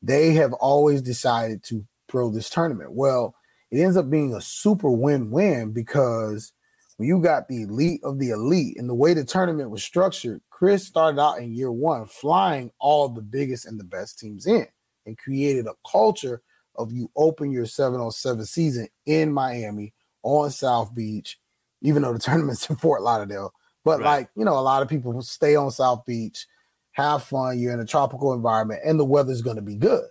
they 0.00 0.32
have 0.34 0.54
always 0.54 1.02
decided 1.02 1.62
to 1.64 1.84
throw 2.10 2.30
this 2.30 2.48
tournament. 2.48 2.92
Well, 2.92 3.34
it 3.70 3.80
ends 3.80 3.98
up 3.98 4.08
being 4.08 4.34
a 4.34 4.40
super 4.40 4.90
win-win 4.90 5.72
because 5.72 6.52
when 6.96 7.08
you 7.08 7.20
got 7.20 7.48
the 7.48 7.62
elite 7.62 8.00
of 8.04 8.18
the 8.18 8.30
elite 8.30 8.78
and 8.78 8.88
the 8.88 8.94
way 8.94 9.12
the 9.12 9.24
tournament 9.24 9.68
was 9.68 9.84
structured, 9.84 10.40
Chris 10.48 10.86
started 10.86 11.20
out 11.20 11.40
in 11.40 11.52
year 11.52 11.72
one 11.72 12.06
flying 12.06 12.70
all 12.78 13.10
the 13.10 13.20
biggest 13.20 13.66
and 13.66 13.78
the 13.78 13.84
best 13.84 14.18
teams 14.18 14.46
in 14.46 14.66
and 15.06 15.18
created 15.18 15.66
a 15.66 15.74
culture 15.90 16.42
of 16.76 16.92
you 16.92 17.10
open 17.16 17.50
your 17.50 17.66
707 17.66 18.44
season 18.46 18.88
in 19.06 19.32
Miami 19.32 19.92
on 20.22 20.50
South 20.50 20.94
Beach, 20.94 21.38
even 21.82 22.02
though 22.02 22.12
the 22.12 22.18
tournament's 22.20 22.68
in 22.68 22.76
Fort 22.76 23.02
Lauderdale. 23.02 23.52
But 23.84 24.00
right. 24.00 24.06
like, 24.06 24.30
you 24.34 24.44
know, 24.44 24.58
a 24.58 24.60
lot 24.60 24.82
of 24.82 24.88
people 24.88 25.20
stay 25.22 25.56
on 25.56 25.70
South 25.70 26.04
Beach 26.06 26.46
have 26.94 27.24
fun. 27.24 27.58
You're 27.58 27.74
in 27.74 27.80
a 27.80 27.84
tropical 27.84 28.32
environment, 28.32 28.80
and 28.84 28.98
the 28.98 29.04
weather's 29.04 29.42
going 29.42 29.56
to 29.56 29.62
be 29.62 29.76
good. 29.76 30.04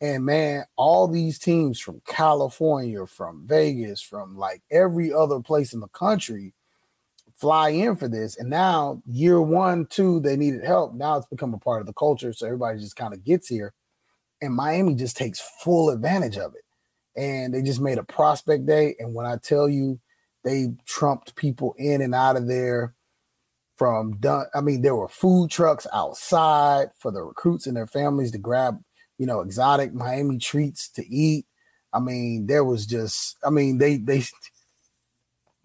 And 0.00 0.24
man, 0.24 0.64
all 0.76 1.08
these 1.08 1.38
teams 1.38 1.80
from 1.80 2.02
California, 2.06 3.06
from 3.06 3.46
Vegas, 3.46 4.02
from 4.02 4.36
like 4.36 4.62
every 4.70 5.12
other 5.12 5.40
place 5.40 5.72
in 5.72 5.80
the 5.80 5.88
country 5.88 6.52
fly 7.34 7.70
in 7.70 7.96
for 7.96 8.08
this. 8.08 8.36
And 8.36 8.50
now, 8.50 9.00
year 9.06 9.40
one, 9.40 9.86
two, 9.86 10.20
they 10.20 10.36
needed 10.36 10.64
help. 10.64 10.94
Now 10.94 11.16
it's 11.16 11.26
become 11.26 11.54
a 11.54 11.58
part 11.58 11.80
of 11.80 11.86
the 11.86 11.92
culture. 11.92 12.32
So 12.32 12.46
everybody 12.46 12.78
just 12.80 12.96
kind 12.96 13.14
of 13.14 13.24
gets 13.24 13.48
here. 13.48 13.72
And 14.44 14.54
Miami 14.54 14.94
just 14.94 15.16
takes 15.16 15.40
full 15.62 15.90
advantage 15.90 16.36
of 16.36 16.54
it. 16.54 16.62
And 17.16 17.54
they 17.54 17.62
just 17.62 17.80
made 17.80 17.98
a 17.98 18.04
prospect 18.04 18.66
day. 18.66 18.96
And 18.98 19.14
when 19.14 19.26
I 19.26 19.36
tell 19.36 19.68
you, 19.68 20.00
they 20.44 20.74
trumped 20.86 21.36
people 21.36 21.74
in 21.78 22.02
and 22.02 22.14
out 22.14 22.36
of 22.36 22.46
there 22.46 22.94
from 23.76 24.16
done. 24.18 24.46
I 24.54 24.60
mean, 24.60 24.82
there 24.82 24.94
were 24.94 25.08
food 25.08 25.50
trucks 25.50 25.86
outside 25.92 26.88
for 26.98 27.10
the 27.10 27.22
recruits 27.22 27.66
and 27.66 27.76
their 27.76 27.86
families 27.86 28.32
to 28.32 28.38
grab, 28.38 28.80
you 29.18 29.26
know, 29.26 29.40
exotic 29.40 29.92
Miami 29.94 30.38
treats 30.38 30.88
to 30.90 31.06
eat. 31.06 31.46
I 31.92 32.00
mean, 32.00 32.46
there 32.46 32.64
was 32.64 32.86
just, 32.86 33.36
I 33.44 33.50
mean, 33.50 33.78
they 33.78 33.96
they 33.96 34.22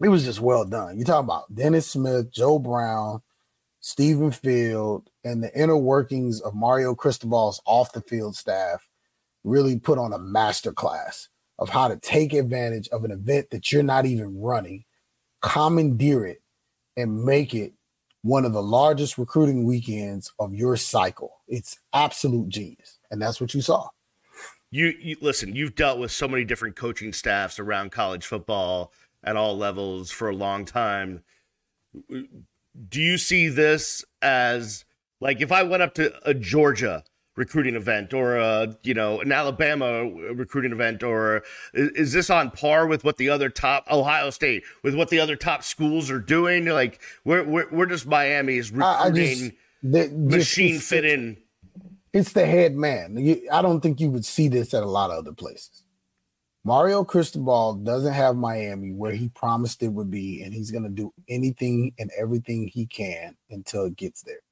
it 0.02 0.08
was 0.08 0.24
just 0.24 0.40
well 0.40 0.64
done. 0.64 0.98
You 0.98 1.04
talk 1.04 1.22
about 1.24 1.54
Dennis 1.54 1.88
Smith, 1.88 2.30
Joe 2.30 2.58
Brown, 2.58 3.20
Stephen 3.80 4.30
Field, 4.30 5.08
and 5.24 5.42
the 5.42 5.54
inner 5.58 5.76
workings 5.76 6.40
of 6.40 6.54
Mario 6.54 6.94
Cristobal's 6.94 7.60
off 7.64 7.92
the 7.92 8.02
field 8.02 8.36
staff 8.36 8.86
really 9.44 9.78
put 9.78 9.98
on 9.98 10.12
a 10.12 10.18
master 10.18 10.72
class 10.72 11.28
of 11.58 11.68
how 11.68 11.88
to 11.88 11.96
take 11.96 12.32
advantage 12.32 12.88
of 12.88 13.04
an 13.04 13.10
event 13.10 13.50
that 13.50 13.72
you're 13.72 13.82
not 13.82 14.06
even 14.06 14.40
running, 14.40 14.84
commandeer 15.40 16.26
it, 16.26 16.42
and 16.96 17.24
make 17.24 17.54
it 17.54 17.72
one 18.22 18.44
of 18.44 18.52
the 18.52 18.62
largest 18.62 19.16
recruiting 19.16 19.64
weekends 19.64 20.32
of 20.38 20.54
your 20.54 20.76
cycle. 20.76 21.40
It's 21.48 21.78
absolute 21.92 22.48
genius. 22.48 22.98
And 23.10 23.20
that's 23.20 23.40
what 23.40 23.54
you 23.54 23.62
saw. 23.62 23.88
You, 24.70 24.94
you, 25.00 25.16
listen, 25.20 25.56
you've 25.56 25.74
dealt 25.74 25.98
with 25.98 26.12
so 26.12 26.28
many 26.28 26.44
different 26.44 26.76
coaching 26.76 27.12
staffs 27.12 27.58
around 27.58 27.92
college 27.92 28.26
football 28.26 28.92
at 29.24 29.36
all 29.36 29.56
levels 29.56 30.10
for 30.10 30.28
a 30.28 30.36
long 30.36 30.64
time. 30.64 31.22
Do 32.88 33.00
you 33.00 33.18
see 33.18 33.48
this 33.48 34.04
as 34.22 34.84
like 35.20 35.40
if 35.40 35.52
I 35.52 35.62
went 35.62 35.82
up 35.82 35.94
to 35.94 36.12
a 36.28 36.34
Georgia 36.34 37.04
recruiting 37.36 37.74
event 37.74 38.12
or 38.12 38.36
a 38.36 38.76
you 38.82 38.94
know 38.94 39.20
an 39.20 39.32
Alabama 39.32 40.04
recruiting 40.34 40.72
event 40.72 41.02
or 41.02 41.42
is, 41.72 41.88
is, 41.90 42.12
this 42.12 42.28
on 42.28 42.50
par 42.50 42.86
with 42.86 43.04
what 43.04 43.16
the 43.16 43.30
other 43.30 43.48
top 43.48 43.86
Ohio 43.90 44.30
State 44.30 44.62
with 44.82 44.94
what 44.94 45.08
the 45.08 45.20
other 45.20 45.36
top 45.36 45.62
schools 45.62 46.10
are 46.10 46.20
doing? 46.20 46.66
Like 46.66 47.00
where 47.24 47.44
where, 47.44 47.66
where 47.66 47.86
does 47.86 48.06
Miami's 48.06 48.70
recruiting 48.70 49.38
just, 49.38 49.52
the, 49.82 50.08
machine 50.08 50.74
just, 50.74 50.88
fit 50.88 51.04
in? 51.04 51.38
It's 52.12 52.32
the 52.32 52.46
head 52.46 52.74
man. 52.74 53.16
You, 53.16 53.48
I 53.52 53.62
don't 53.62 53.80
think 53.80 54.00
you 54.00 54.10
would 54.10 54.26
see 54.26 54.48
this 54.48 54.74
at 54.74 54.82
a 54.82 54.86
lot 54.86 55.10
of 55.10 55.18
other 55.18 55.32
places 55.32 55.82
Mario 56.64 57.04
Cristobal 57.04 57.74
doesn't 57.74 58.12
have 58.12 58.36
Miami 58.36 58.92
where 58.92 59.12
he 59.12 59.28
promised 59.30 59.82
it 59.82 59.88
would 59.88 60.10
be 60.10 60.42
and 60.42 60.52
he's 60.52 60.70
going 60.70 60.84
to 60.84 60.90
do 60.90 61.12
anything 61.28 61.92
and 61.98 62.10
everything 62.18 62.68
he 62.68 62.86
can 62.86 63.36
until 63.50 63.86
it 63.86 63.96
gets 63.96 64.22
there 64.22 64.42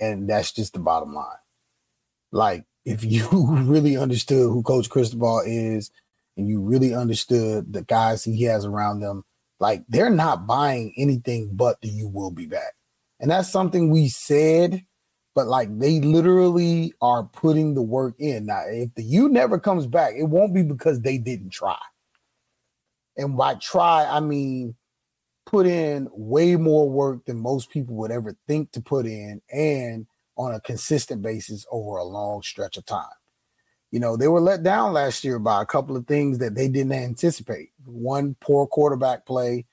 and 0.00 0.28
that's 0.28 0.52
just 0.52 0.72
the 0.72 0.78
bottom 0.78 1.14
line 1.14 1.36
like, 2.32 2.64
if 2.84 3.04
you 3.04 3.28
really 3.30 3.96
understood 3.96 4.48
who 4.50 4.62
Coach 4.62 4.90
Cristobal 4.90 5.42
is 5.46 5.90
and 6.36 6.48
you 6.48 6.60
really 6.60 6.94
understood 6.94 7.72
the 7.72 7.82
guys 7.82 8.24
he 8.24 8.42
has 8.44 8.64
around 8.64 9.00
them, 9.00 9.24
like 9.60 9.84
they're 9.88 10.10
not 10.10 10.46
buying 10.46 10.92
anything 10.96 11.50
but 11.52 11.80
the 11.80 11.88
you 11.88 12.08
will 12.08 12.32
be 12.32 12.46
back. 12.46 12.74
And 13.20 13.30
that's 13.30 13.52
something 13.52 13.90
we 13.90 14.08
said, 14.08 14.84
but 15.34 15.46
like 15.46 15.78
they 15.78 16.00
literally 16.00 16.92
are 17.00 17.24
putting 17.24 17.74
the 17.74 17.82
work 17.82 18.14
in. 18.18 18.46
Now, 18.46 18.62
if 18.66 18.94
the 18.94 19.02
you 19.02 19.28
never 19.28 19.58
comes 19.58 19.86
back, 19.86 20.14
it 20.16 20.24
won't 20.24 20.54
be 20.54 20.62
because 20.62 21.00
they 21.00 21.18
didn't 21.18 21.50
try. 21.50 21.78
And 23.16 23.36
by 23.36 23.54
try, 23.54 24.06
I 24.06 24.20
mean 24.20 24.74
put 25.44 25.66
in 25.66 26.08
way 26.12 26.56
more 26.56 26.88
work 26.88 27.24
than 27.26 27.38
most 27.38 27.70
people 27.70 27.94
would 27.96 28.10
ever 28.10 28.36
think 28.46 28.72
to 28.72 28.80
put 28.80 29.06
in 29.06 29.40
and 29.52 30.06
on 30.36 30.54
a 30.54 30.60
consistent 30.60 31.20
basis 31.22 31.66
over 31.70 31.96
a 31.96 32.04
long 32.04 32.42
stretch 32.42 32.76
of 32.76 32.86
time. 32.86 33.04
You 33.90 34.00
know, 34.00 34.16
they 34.16 34.28
were 34.28 34.40
let 34.40 34.62
down 34.62 34.94
last 34.94 35.24
year 35.24 35.38
by 35.38 35.60
a 35.60 35.66
couple 35.66 35.96
of 35.96 36.06
things 36.06 36.38
that 36.38 36.54
they 36.54 36.68
didn't 36.68 36.92
anticipate. 36.92 37.70
One, 37.84 38.36
poor 38.40 38.66
quarterback 38.66 39.26
play. 39.26 39.66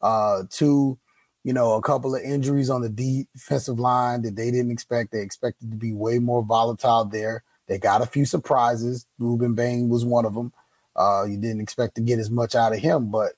Uh, 0.00 0.44
two, 0.50 0.98
you 1.46 1.52
know, 1.52 1.74
a 1.74 1.80
couple 1.80 2.12
of 2.12 2.22
injuries 2.22 2.68
on 2.70 2.82
the 2.82 2.88
defensive 2.88 3.78
line 3.78 4.22
that 4.22 4.34
they 4.34 4.50
didn't 4.50 4.72
expect. 4.72 5.12
They 5.12 5.20
expected 5.20 5.70
to 5.70 5.76
be 5.76 5.92
way 5.92 6.18
more 6.18 6.42
volatile 6.42 7.04
there. 7.04 7.44
They 7.68 7.78
got 7.78 8.02
a 8.02 8.06
few 8.06 8.24
surprises. 8.24 9.06
Rueben 9.20 9.54
Bain 9.54 9.88
was 9.88 10.04
one 10.04 10.24
of 10.24 10.34
them. 10.34 10.52
Uh, 10.96 11.22
you 11.22 11.36
didn't 11.36 11.60
expect 11.60 11.94
to 11.94 12.00
get 12.00 12.18
as 12.18 12.30
much 12.30 12.56
out 12.56 12.72
of 12.72 12.80
him, 12.80 13.12
but 13.12 13.34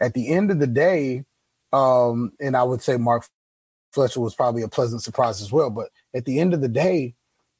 at 0.00 0.14
the 0.14 0.28
end 0.28 0.52
of 0.52 0.60
the 0.60 0.68
day, 0.68 1.24
um, 1.72 2.30
and 2.38 2.56
I 2.56 2.62
would 2.62 2.80
say 2.80 2.96
Mark 2.96 3.26
Fletcher 3.90 4.20
was 4.20 4.36
probably 4.36 4.62
a 4.62 4.68
pleasant 4.68 5.02
surprise 5.02 5.42
as 5.42 5.50
well. 5.50 5.68
But 5.68 5.88
at 6.14 6.26
the 6.26 6.38
end 6.38 6.54
of 6.54 6.60
the 6.60 6.68
day, 6.68 7.16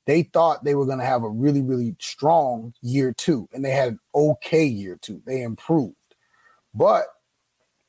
they 0.07 0.23
thought 0.23 0.62
they 0.62 0.76
were 0.76 0.87
going 0.87 1.00
to 1.00 1.05
have 1.05 1.25
a 1.25 1.28
really, 1.28 1.61
really 1.61 1.97
strong 1.99 2.73
year 2.83 3.12
two, 3.12 3.49
and 3.52 3.64
they 3.64 3.73
had 3.73 3.88
an 3.88 4.00
okay 4.14 4.64
year 4.64 4.97
two. 5.02 5.21
They 5.26 5.43
improved. 5.43 5.97
But 6.73 7.07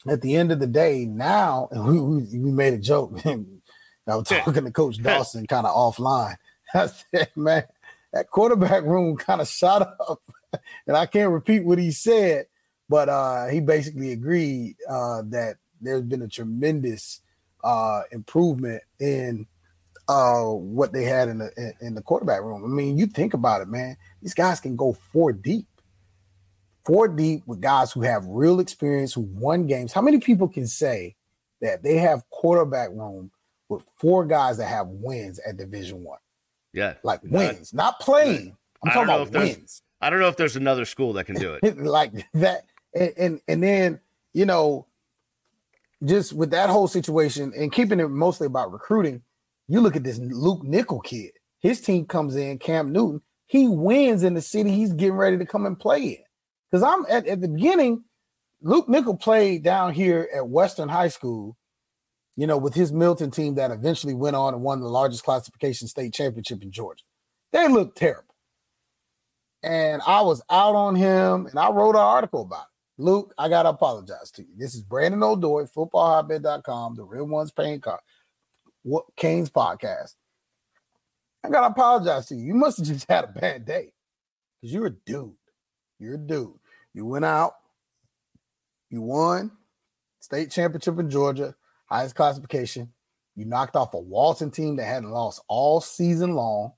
at 0.10 0.22
the 0.22 0.36
end 0.36 0.52
of 0.52 0.60
the 0.60 0.68
day, 0.68 1.06
now, 1.06 1.68
and 1.72 1.86
we, 1.88 2.00
we, 2.00 2.40
we 2.40 2.52
made 2.52 2.74
a 2.74 2.80
joke. 2.80 3.20
I 3.26 4.16
was 4.16 4.28
talking 4.28 4.66
to 4.66 4.72
Coach 4.72 4.98
Dawson 5.04 5.46
kind 5.46 5.68
of 5.68 5.76
offline. 5.76 6.36
I 6.74 6.88
said, 6.88 7.30
man, 7.36 7.64
that 8.12 8.30
quarterback 8.30 8.84
room 8.84 9.16
kind 9.18 9.42
of 9.42 9.48
shot 9.48 9.82
up. 9.82 10.22
and 10.88 10.98
I 10.98 11.06
can't 11.06 11.32
repeat 11.32 11.64
what 11.64 11.78
he 11.78 11.92
said, 11.92 12.46
but 12.88 13.08
uh, 13.08 13.48
he 13.48 13.60
basically 13.60 14.12
agreed 14.12 14.76
uh, 14.90 15.22
that 15.28 15.58
there's 15.80 16.04
been 16.04 16.24
a 16.24 16.28
tremendous 16.28 17.22
uh, 17.64 18.02
improvement 18.12 18.82
in 19.00 19.46
uh, 20.08 20.44
what 20.44 20.92
they 20.92 21.04
had 21.04 21.30
in 21.30 21.38
the 21.38 21.74
in 21.82 21.94
the 21.94 22.02
quarterback 22.02 22.42
room. 22.42 22.64
I 22.66 22.68
mean, 22.68 22.98
you 22.98 23.06
think 23.06 23.36
about 23.36 23.62
it, 23.62 23.68
man. 23.68 23.96
These 24.24 24.34
guys 24.34 24.60
can 24.60 24.76
go 24.76 24.98
four 25.12 25.32
deep, 25.32 25.68
four 26.90 27.08
deep 27.08 27.44
with 27.46 27.62
guys 27.62 27.92
who 27.92 28.02
have 28.02 28.26
real 28.26 28.60
experience, 28.60 29.14
who 29.14 29.22
won 29.22 29.68
games. 29.68 29.94
How 29.94 30.02
many 30.02 30.18
people 30.18 30.48
can 30.48 30.66
say 30.66 31.16
that 31.62 31.84
they 31.84 31.98
have 31.98 32.28
quarterback 32.32 32.90
room 32.90 33.30
with 33.70 33.86
four 33.98 34.26
guys 34.26 34.58
that 34.58 34.66
have 34.66 34.88
wins 34.88 35.40
at 35.48 35.58
Division 35.58 36.04
One? 36.04 36.18
Yeah, 36.74 36.96
like 37.04 37.22
wins, 37.24 37.74
not, 37.74 37.84
not 37.84 38.00
playing. 38.00 38.58
I'm 38.84 38.92
talking 38.92 39.14
about 39.14 39.32
wins. 39.32 39.84
I 40.02 40.10
don't 40.10 40.20
know 40.20 40.30
if 40.30 40.38
there's 40.38 40.56
another 40.56 40.86
school 40.86 41.14
that 41.14 41.26
can 41.26 41.36
do 41.36 41.60
it 41.62 41.78
like 41.84 42.12
that. 42.34 42.66
And, 42.96 43.14
and 43.18 43.42
and 43.48 43.64
then 43.64 44.00
you 44.34 44.48
know 44.48 44.88
just 46.04 46.34
with 46.34 46.50
that 46.52 46.72
whole 46.72 46.88
situation 46.88 47.54
and 47.56 47.72
keeping 47.72 48.00
it 48.00 48.08
mostly 48.08 48.48
about 48.48 48.72
recruiting, 48.72 49.22
you 49.68 49.80
look 49.80 49.96
at 49.96 50.04
this 50.04 50.18
Luke 50.18 50.64
Nickel 50.64 51.02
kid. 51.02 51.34
His 51.60 51.82
team 51.82 52.06
comes 52.06 52.36
in, 52.36 52.58
Cam 52.58 52.92
Newton. 52.92 53.22
He 53.46 53.68
wins 53.68 54.24
in 54.24 54.34
the 54.34 54.42
city 54.42 54.72
he's 54.72 54.94
getting 54.94 55.18
ready 55.18 55.38
to 55.38 55.46
come 55.46 55.68
and 55.68 55.78
play 55.78 56.02
in. 56.02 56.24
Because 56.72 56.84
I'm 56.84 57.06
at, 57.10 57.28
at 57.28 57.42
the 57.42 57.48
beginning, 57.48 58.04
Luke 58.62 58.90
Nickel 58.90 59.18
played 59.18 59.64
down 59.64 59.94
here 59.94 60.30
at 60.36 60.48
Western 60.48 60.90
High 60.90 61.08
School. 61.10 61.58
you 62.36 62.48
know, 62.48 62.58
with 62.58 62.74
his 62.74 62.92
Milton 62.94 63.32
team 63.32 63.56
that 63.56 63.72
eventually 63.72 64.14
went 64.14 64.36
on 64.36 64.54
and 64.54 64.64
won 64.64 64.80
the 64.80 64.88
largest 64.88 65.24
classification 65.26 65.88
state 65.88 66.14
championship 66.14 66.64
in 66.64 66.72
Georgia. 66.72 67.04
They 67.52 67.68
looked 67.68 67.98
terrible. 67.98 68.36
And 69.62 70.02
I 70.08 70.22
was 70.22 70.42
out 70.50 70.74
on 70.76 70.96
him 70.96 71.48
and 71.48 71.60
I 71.60 71.70
wrote 71.70 71.96
an 71.96 72.02
article 72.02 72.44
about 72.44 72.62
it. 72.62 73.02
Luke, 73.02 73.34
I 73.38 73.50
got 73.50 73.64
to 73.64 73.70
apologize 73.70 74.32
to 74.32 74.42
you. 74.42 74.54
This 74.58 74.74
is 74.76 74.84
Brandon 74.84 75.24
O'Doy, 75.24 75.64
footballhotbed.com, 75.66 76.96
the 76.96 77.04
real 77.04 77.26
ones 77.26 77.52
paying 77.52 77.82
car, 77.82 78.00
what 78.84 79.06
Canes 79.18 79.50
podcast. 79.50 80.14
I 81.44 81.50
got 81.50 81.62
to 81.62 81.68
apologize 81.68 82.28
to 82.28 82.36
you. 82.36 82.46
You 82.46 82.54
must 82.54 82.78
have 82.78 82.88
just 82.88 83.10
had 83.10 83.26
a 83.26 83.28
bad 83.28 83.66
day 83.66 83.92
because 84.62 84.74
you're 84.74 84.88
a 84.88 84.96
dude. 85.06 85.34
You're 86.00 86.16
a 86.16 86.18
dude. 86.18 86.59
You 86.94 87.06
went 87.06 87.26
out, 87.26 87.54
you 88.90 89.02
won 89.02 89.52
state 90.20 90.52
championship 90.52 91.00
in 91.00 91.10
Georgia, 91.10 91.56
highest 91.86 92.16
classification. 92.16 92.92
You 93.36 93.46
knocked 93.46 93.76
off 93.76 93.94
a 93.94 94.00
Walton 94.00 94.52
team 94.52 94.76
that 94.76 94.86
hadn't 94.86 95.12
lost 95.12 95.42
all 95.48 95.82
season 95.82 96.36
long. 96.36 96.74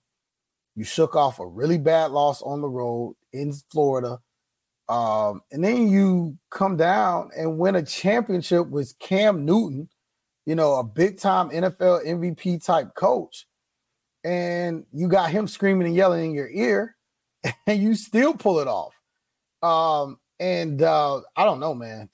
You 0.75 0.83
shook 0.83 1.15
off 1.15 1.39
a 1.39 1.47
really 1.47 1.77
bad 1.77 2.11
loss 2.11 2.41
on 2.41 2.61
the 2.61 2.69
road 2.69 3.15
in 3.33 3.53
Florida. 3.71 4.19
Um, 4.87 5.41
and 5.51 5.63
then 5.63 5.89
you 5.89 6.37
come 6.49 6.77
down 6.77 7.31
and 7.35 7.57
win 7.57 7.75
a 7.75 7.83
championship 7.83 8.67
with 8.67 8.97
Cam 8.99 9.45
Newton, 9.45 9.89
you 10.45 10.55
know, 10.55 10.75
a 10.75 10.83
big 10.83 11.19
time 11.19 11.49
NFL 11.49 12.05
MVP 12.05 12.63
type 12.63 12.93
coach. 12.95 13.47
And 14.23 14.85
you 14.91 15.07
got 15.07 15.31
him 15.31 15.47
screaming 15.47 15.87
and 15.87 15.95
yelling 15.95 16.25
in 16.25 16.33
your 16.33 16.49
ear, 16.49 16.95
and 17.67 17.81
you 17.81 17.95
still 17.95 18.33
pull 18.33 18.59
it 18.59 18.67
off. 18.67 19.00
Um, 19.61 20.19
and 20.39 20.81
uh, 20.81 21.21
I 21.35 21.45
don't 21.45 21.59
know, 21.59 21.73
man. 21.73 22.09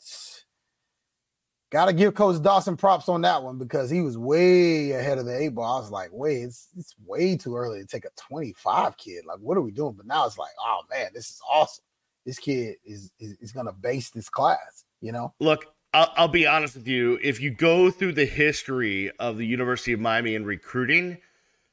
Got 1.70 1.88
to 1.88 1.94
give 1.94 2.13
Coach 2.13 2.42
Dawson 2.42 2.77
props 2.77 3.10
on 3.10 3.22
that 3.22 3.44
one 3.44 3.58
because 3.58 3.89
he 3.89 4.01
was 4.01 4.18
way 4.18 4.92
ahead 4.92 5.18
of 5.18 5.25
the 5.25 5.38
eight 5.38 5.50
ball. 5.50 5.77
I 5.77 5.80
was 5.82 5.92
like, 5.92 6.10
wait, 6.13 6.44
it's, 6.44 6.70
it's 6.77 6.96
way 7.06 7.36
too 7.36 7.58
early 7.58 7.82
to 7.82 7.86
take 7.86 8.06
a 8.06 8.10
25 8.16 8.98
kid. 8.98 9.25
Like, 9.25 9.39
what 9.39 9.58
are 9.58 9.62
we 9.62 9.72
doing? 9.72 9.94
But 9.94 10.06
now 10.06 10.25
it's 10.25 10.38
like, 10.38 10.51
oh 10.62 10.82
man, 10.89 11.08
this 11.13 11.30
is 11.30 11.42
awesome. 11.50 11.84
This 12.25 12.39
kid 12.39 12.75
is 12.86 13.12
is, 13.20 13.38
is 13.42 13.51
to 13.54 13.72
base 13.74 14.10
this 14.12 14.30
class. 14.30 14.86
You 15.01 15.12
know. 15.12 15.34
Look, 15.39 15.66
I'll, 15.94 16.12
I'll 16.16 16.27
be 16.27 16.48
honest 16.48 16.75
with 16.75 16.88
you. 16.88 17.20
If 17.22 17.42
you 17.42 17.51
go 17.51 17.92
through 17.92 18.13
the 18.13 18.25
history 18.25 19.12
of 19.20 19.38
the 19.38 19.46
University 19.46 19.94
of 19.94 20.00
Miami 20.00 20.36
in 20.36 20.46
recruiting, 20.46 21.18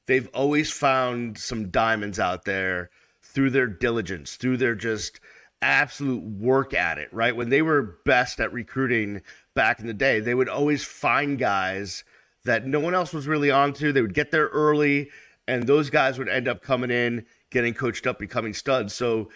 they've 0.07 0.29
always 0.35 0.71
found 0.71 1.39
some 1.39 1.71
diamonds 1.71 2.19
out 2.19 2.45
there 2.45 2.91
through 3.23 3.51
their 3.51 3.67
diligence, 3.67 4.37
through 4.37 4.57
their 4.57 4.75
just 4.75 5.21
absolute 5.65 6.23
work 6.23 6.75
at 6.75 6.99
it, 6.99 7.09
right? 7.13 7.35
When 7.35 7.49
they 7.49 7.63
were 7.63 7.99
best 8.05 8.39
at 8.41 8.53
recruiting 8.53 9.23
back 9.55 9.81
in 9.81 9.87
the 9.87 9.95
day, 9.95 10.21
they 10.21 10.35
would 10.35 10.49
always 10.49 10.85
find 10.85 11.39
guys 11.39 12.05
that 12.45 12.67
no 12.67 12.79
one 12.79 12.95
else 12.95 13.13
was 13.13 13.27
really 13.27 13.51
onto. 13.51 13.91
They 13.91 14.03
would 14.03 14.15
get 14.15 14.31
there 14.31 14.49
early, 14.49 15.11
and 15.49 15.67
those 15.67 15.91
guys 15.91 16.19
would 16.19 16.29
end 16.29 16.47
up 16.47 16.63
coming 16.63 16.91
in, 16.91 17.25
getting 17.51 17.75
coached 17.75 18.07
up, 18.07 18.19
becoming 18.19 18.53
studs. 18.53 18.95
So, 18.95 19.31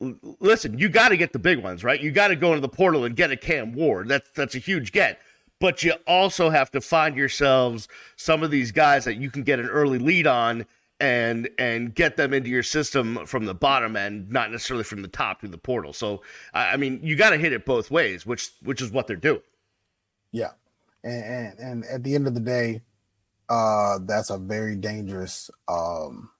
l- 0.00 0.16
listen, 0.40 0.78
you 0.78 0.88
got 0.88 1.10
to 1.10 1.16
get 1.16 1.32
the 1.32 1.38
big 1.38 1.62
ones, 1.62 1.84
right? 1.84 2.00
You 2.00 2.10
got 2.10 2.28
to 2.28 2.36
go 2.36 2.48
into 2.48 2.60
the 2.62 2.68
portal 2.68 3.04
and 3.04 3.14
get 3.14 3.30
a 3.30 3.36
Cam 3.36 3.74
Ward. 3.74 4.08
That's 4.08 4.30
that's 4.30 4.54
a 4.54 4.58
huge 4.58 4.92
get. 4.92 5.20
But 5.58 5.82
you 5.82 5.94
also 6.06 6.50
have 6.50 6.70
to 6.72 6.80
find 6.80 7.16
yourselves 7.16 7.88
some 8.16 8.42
of 8.42 8.50
these 8.50 8.72
guys 8.72 9.04
that 9.04 9.16
you 9.16 9.30
can 9.30 9.42
get 9.42 9.58
an 9.58 9.68
early 9.68 9.98
lead 9.98 10.26
on 10.26 10.66
and 11.00 11.48
and 11.58 11.94
get 11.94 12.16
them 12.16 12.32
into 12.32 12.48
your 12.48 12.62
system 12.62 13.26
from 13.26 13.44
the 13.44 13.54
bottom 13.54 13.96
end, 13.96 14.30
not 14.30 14.50
necessarily 14.50 14.84
from 14.84 15.02
the 15.02 15.08
top 15.08 15.40
through 15.40 15.50
the 15.50 15.58
portal. 15.58 15.92
So 15.92 16.22
I 16.54 16.76
mean, 16.76 17.00
you 17.02 17.16
got 17.16 17.30
to 17.30 17.38
hit 17.38 17.52
it 17.52 17.66
both 17.66 17.90
ways, 17.90 18.24
which 18.24 18.50
which 18.62 18.80
is 18.80 18.90
what 18.90 19.06
they're 19.06 19.16
doing. 19.16 19.42
Yeah, 20.32 20.52
and, 21.04 21.24
and 21.24 21.58
and, 21.58 21.84
at 21.86 22.02
the 22.02 22.14
end 22.14 22.26
of 22.26 22.34
the 22.34 22.40
day, 22.40 22.82
uh, 23.48 23.98
that's 24.02 24.30
a 24.30 24.38
very 24.38 24.76
dangerous 24.76 25.50
um, 25.68 26.30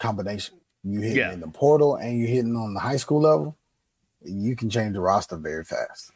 combination. 0.00 0.56
You 0.84 1.00
hitting 1.00 1.16
yeah. 1.16 1.32
in 1.32 1.40
the 1.40 1.48
portal 1.48 1.96
and 1.96 2.18
you 2.18 2.26
hitting 2.26 2.56
on 2.56 2.72
the 2.72 2.80
high 2.80 2.96
school 2.96 3.20
level, 3.20 3.56
you 4.22 4.56
can 4.56 4.70
change 4.70 4.94
the 4.94 5.00
roster 5.00 5.36
very 5.36 5.64
fast. 5.64 6.12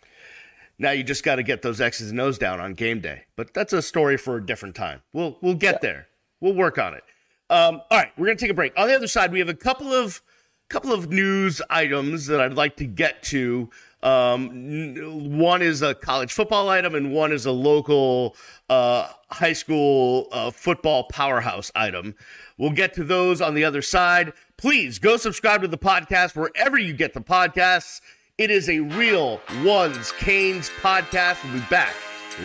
Now 0.78 0.92
you 0.92 1.04
just 1.04 1.24
got 1.24 1.36
to 1.36 1.42
get 1.42 1.62
those 1.62 1.80
X's 1.80 2.10
and 2.10 2.20
O's 2.20 2.38
down 2.38 2.58
on 2.58 2.74
game 2.74 3.00
day, 3.00 3.24
but 3.36 3.52
that's 3.52 3.72
a 3.72 3.82
story 3.82 4.16
for 4.16 4.36
a 4.36 4.44
different 4.44 4.74
time. 4.74 5.02
We'll 5.12 5.38
we'll 5.42 5.54
get 5.54 5.74
yeah. 5.74 5.78
there. 5.82 6.06
We'll 6.42 6.54
work 6.54 6.76
on 6.76 6.94
it. 6.94 7.04
Um, 7.48 7.80
all 7.90 7.98
right, 7.98 8.10
we're 8.18 8.26
gonna 8.26 8.36
take 8.36 8.50
a 8.50 8.54
break. 8.54 8.72
On 8.76 8.88
the 8.88 8.94
other 8.94 9.06
side, 9.06 9.32
we 9.32 9.38
have 9.38 9.48
a 9.48 9.54
couple 9.54 9.92
of 9.92 10.20
couple 10.68 10.92
of 10.92 11.10
news 11.10 11.62
items 11.70 12.26
that 12.26 12.40
I'd 12.40 12.54
like 12.54 12.76
to 12.76 12.86
get 12.86 13.22
to. 13.24 13.70
Um, 14.02 15.38
one 15.38 15.62
is 15.62 15.82
a 15.82 15.94
college 15.94 16.32
football 16.32 16.68
item, 16.68 16.94
and 16.94 17.12
one 17.12 17.30
is 17.30 17.46
a 17.46 17.52
local 17.52 18.34
uh, 18.68 19.08
high 19.30 19.52
school 19.52 20.28
uh, 20.32 20.50
football 20.50 21.04
powerhouse 21.04 21.70
item. 21.74 22.14
We'll 22.58 22.70
get 22.70 22.94
to 22.94 23.04
those 23.04 23.40
on 23.40 23.54
the 23.54 23.64
other 23.64 23.82
side. 23.82 24.32
Please 24.56 24.98
go 24.98 25.16
subscribe 25.16 25.62
to 25.62 25.68
the 25.68 25.78
podcast 25.78 26.34
wherever 26.34 26.78
you 26.78 26.92
get 26.92 27.14
the 27.14 27.20
podcasts. 27.20 28.00
It 28.38 28.50
is 28.50 28.68
a 28.68 28.80
real 28.80 29.40
Ones 29.62 30.10
Canes 30.18 30.70
podcast. 30.80 31.44
We'll 31.44 31.60
be 31.60 31.66
back 31.68 31.94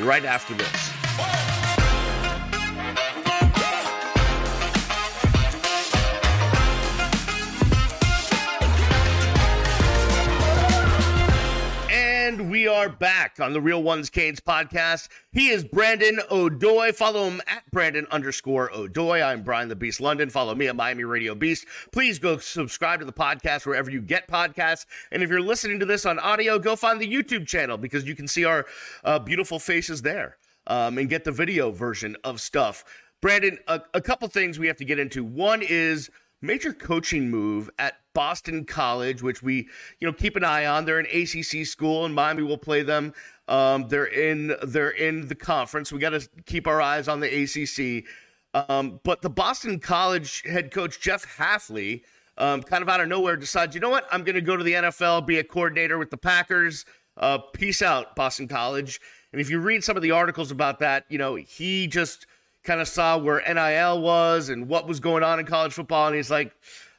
right 0.02 0.26
after 0.26 0.54
this. 0.54 0.97
Are 12.78 12.90
back 12.90 13.40
on 13.40 13.54
the 13.54 13.60
Real 13.60 13.82
Ones 13.82 14.08
Canes 14.08 14.40
podcast. 14.40 15.08
He 15.32 15.50
is 15.50 15.64
Brandon 15.64 16.20
O'Doy. 16.30 16.92
Follow 16.92 17.24
him 17.24 17.42
at 17.48 17.64
Brandon 17.72 18.06
underscore 18.12 18.72
O'Doy. 18.72 19.20
I'm 19.20 19.42
Brian 19.42 19.68
the 19.68 19.76
Beast 19.76 20.00
London. 20.00 20.30
Follow 20.30 20.54
me 20.54 20.68
at 20.68 20.76
Miami 20.76 21.04
Radio 21.04 21.34
Beast. 21.34 21.66
Please 21.92 22.20
go 22.20 22.38
subscribe 22.38 23.00
to 23.00 23.06
the 23.08 23.12
podcast 23.12 23.66
wherever 23.66 23.90
you 23.90 24.00
get 24.00 24.28
podcasts. 24.28 24.86
And 25.12 25.24
if 25.24 25.30
you're 25.32 25.42
listening 25.42 25.80
to 25.80 25.88
this 25.88 26.06
on 26.06 26.20
audio, 26.20 26.60
go 26.60 26.76
find 26.76 27.02
the 27.02 27.12
YouTube 27.12 27.48
channel 27.48 27.80
because 27.80 28.04
you 28.04 28.14
can 28.14 28.28
see 28.28 28.46
our 28.46 28.68
uh, 29.04 29.18
beautiful 29.18 29.58
faces 29.58 30.04
there 30.04 30.38
um, 30.68 31.00
and 31.00 31.10
get 31.10 31.24
the 31.24 31.32
video 31.32 31.72
version 31.72 32.16
of 32.24 32.40
stuff. 32.40 32.84
Brandon, 33.24 33.58
a, 33.68 33.82
a 33.96 34.02
couple 34.02 34.28
things 34.28 34.60
we 34.60 34.68
have 34.68 34.78
to 34.78 34.86
get 34.86 35.00
into. 35.00 35.24
One 35.24 35.64
is 35.64 36.12
major 36.44 36.74
coaching 36.74 37.32
move 37.32 37.72
at 37.80 37.96
Boston 38.18 38.66
College, 38.66 39.22
which 39.22 39.44
we 39.44 39.68
you 40.00 40.08
know 40.08 40.12
keep 40.12 40.36
an 40.36 40.44
eye 40.44 40.66
on. 40.66 40.86
They're 40.86 40.98
an 40.98 41.06
ACC 41.06 41.68
school, 41.68 42.04
and 42.04 42.16
Miami 42.16 42.42
will 42.42 42.58
play 42.58 42.82
them. 42.82 43.14
Um, 43.48 43.88
they're 43.90 44.08
in 44.08 44.56
they're 44.64 44.90
in 44.90 45.28
the 45.28 45.36
conference. 45.36 45.92
We 45.92 46.00
got 46.00 46.20
to 46.20 46.28
keep 46.48 46.66
our 46.66 46.82
eyes 46.82 47.08
on 47.08 47.20
the 47.20 47.44
ACC. 47.44 48.06
Um, 48.56 49.00
but 49.04 49.22
the 49.22 49.30
Boston 49.30 49.80
College 49.80 50.42
head 50.48 50.72
coach 50.72 51.00
Jeff 51.00 51.38
Hafley, 51.38 52.02
um, 52.40 52.64
kind 52.64 52.82
of 52.82 52.90
out 52.90 53.02
of 53.02 53.08
nowhere, 53.08 53.38
decides, 53.38 53.76
you 53.76 53.82
know 53.82 53.92
what, 53.92 54.08
I'm 54.12 54.24
going 54.24 54.34
to 54.34 54.42
go 54.42 54.58
to 54.58 54.64
the 54.64 54.74
NFL, 54.74 55.28
be 55.28 55.38
a 55.38 55.44
coordinator 55.44 56.00
with 56.00 56.10
the 56.10 56.18
Packers. 56.18 56.86
Uh, 57.18 57.38
peace 57.38 57.84
out, 57.84 58.16
Boston 58.16 58.48
College. 58.48 59.00
And 59.32 59.40
if 59.40 59.48
you 59.52 59.60
read 59.60 59.84
some 59.84 59.96
of 59.96 60.02
the 60.02 60.10
articles 60.10 60.50
about 60.50 60.80
that, 60.80 61.06
you 61.08 61.20
know 61.20 61.36
he 61.36 61.86
just 61.86 62.26
kind 62.64 62.82
of 62.82 62.88
saw 62.88 63.16
where 63.16 63.44
NIL 63.48 64.02
was 64.02 64.50
and 64.50 64.68
what 64.68 64.88
was 64.88 65.00
going 65.00 65.22
on 65.22 65.40
in 65.40 65.46
college 65.46 65.74
football. 65.74 66.08
And 66.08 66.16
he's 66.16 66.32
like, 66.32 66.52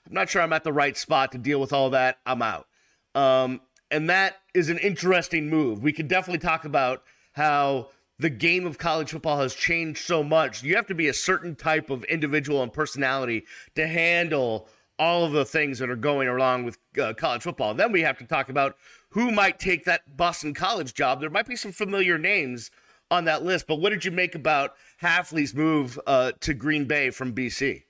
I'm 0.09 0.15
not 0.15 0.31
sure 0.31 0.41
I'm 0.41 0.53
at 0.53 0.65
the 0.65 0.73
right 0.73 0.97
spot 0.97 1.33
to 1.33 1.39
deal 1.39 1.61
with 1.61 1.73
all 1.73 1.91
that. 1.91 2.19
I'm 2.25 2.43
out. 2.43 2.67
Um, 3.15 3.61
and 3.91 4.09
that 4.11 4.37
is 4.55 4.69
an 4.71 4.79
interesting 4.79 5.51
move. 5.51 5.83
We 5.83 5.93
could 5.93 6.09
definitely 6.09 6.41
talk 6.41 6.65
about 6.65 7.03
how 7.33 7.91
the 8.19 8.31
game 8.31 8.67
of 8.67 8.79
college 8.79 9.11
football 9.11 9.41
has 9.41 9.55
changed 9.55 10.05
so 10.05 10.23
much. 10.23 10.63
You 10.63 10.77
have 10.77 10.87
to 10.87 10.95
be 10.95 11.09
a 11.09 11.15
certain 11.15 11.55
type 11.55 11.91
of 11.91 12.05
individual 12.05 12.63
and 12.63 12.73
personality 12.73 13.45
to 13.77 13.87
handle 13.87 14.69
all 14.99 15.25
of 15.25 15.33
the 15.33 15.45
things 15.45 15.79
that 15.79 15.91
are 15.91 15.97
going 15.97 16.27
along 16.27 16.65
with 16.65 16.79
uh, 17.01 17.15
college 17.15 17.43
football. 17.43 17.75
Then 17.75 17.93
we 17.93 18.01
have 18.03 18.19
to 18.19 18.25
talk 18.25 18.49
about 18.49 18.77
who 19.11 19.31
might 19.31 19.61
take 19.61 19.85
that 19.85 20.17
Boston 20.17 20.55
College 20.55 20.95
job. 20.95 21.21
There 21.21 21.31
might 21.31 21.47
be 21.47 21.55
some 21.57 21.73
familiar 21.73 22.19
names 22.19 22.71
on 23.11 23.25
that 23.27 23.45
list, 23.45 23.67
but 23.67 23.77
what 23.77 23.91
did 23.91 24.05
you 24.05 24.11
make 24.11 24.35
about 24.35 24.75
Hafley's 25.01 25.55
move 25.55 25.99
uh, 26.07 26.33
to 26.41 26.53
Green 26.53 26.85
Bay 26.87 27.11
from 27.11 27.33
BC? 27.33 27.85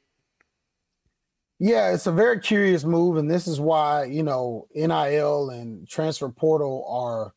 Yeah, 1.58 1.92
it's 1.92 2.06
a 2.06 2.12
very 2.12 2.38
curious 2.40 2.84
move, 2.84 3.16
and 3.16 3.30
this 3.30 3.46
is 3.48 3.58
why 3.60 4.04
you 4.04 4.22
know 4.22 4.68
NIL 4.74 5.50
and 5.50 5.88
transfer 5.88 6.28
portal 6.28 6.84
are, 6.88 7.34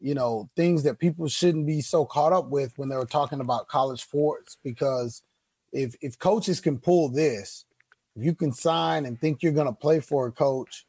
you 0.00 0.14
know, 0.14 0.48
things 0.56 0.82
that 0.84 0.98
people 0.98 1.28
shouldn't 1.28 1.66
be 1.66 1.82
so 1.82 2.04
caught 2.06 2.32
up 2.32 2.48
with 2.48 2.72
when 2.76 2.88
they're 2.88 3.04
talking 3.04 3.40
about 3.40 3.68
college 3.68 4.02
sports. 4.02 4.56
Because 4.64 5.22
if 5.72 5.94
if 6.00 6.18
coaches 6.18 6.60
can 6.60 6.78
pull 6.78 7.10
this, 7.10 7.66
if 8.16 8.24
you 8.24 8.34
can 8.34 8.52
sign 8.52 9.04
and 9.04 9.20
think 9.20 9.42
you're 9.42 9.52
going 9.52 9.66
to 9.66 9.72
play 9.72 10.00
for 10.00 10.26
a 10.26 10.32
coach, 10.32 10.86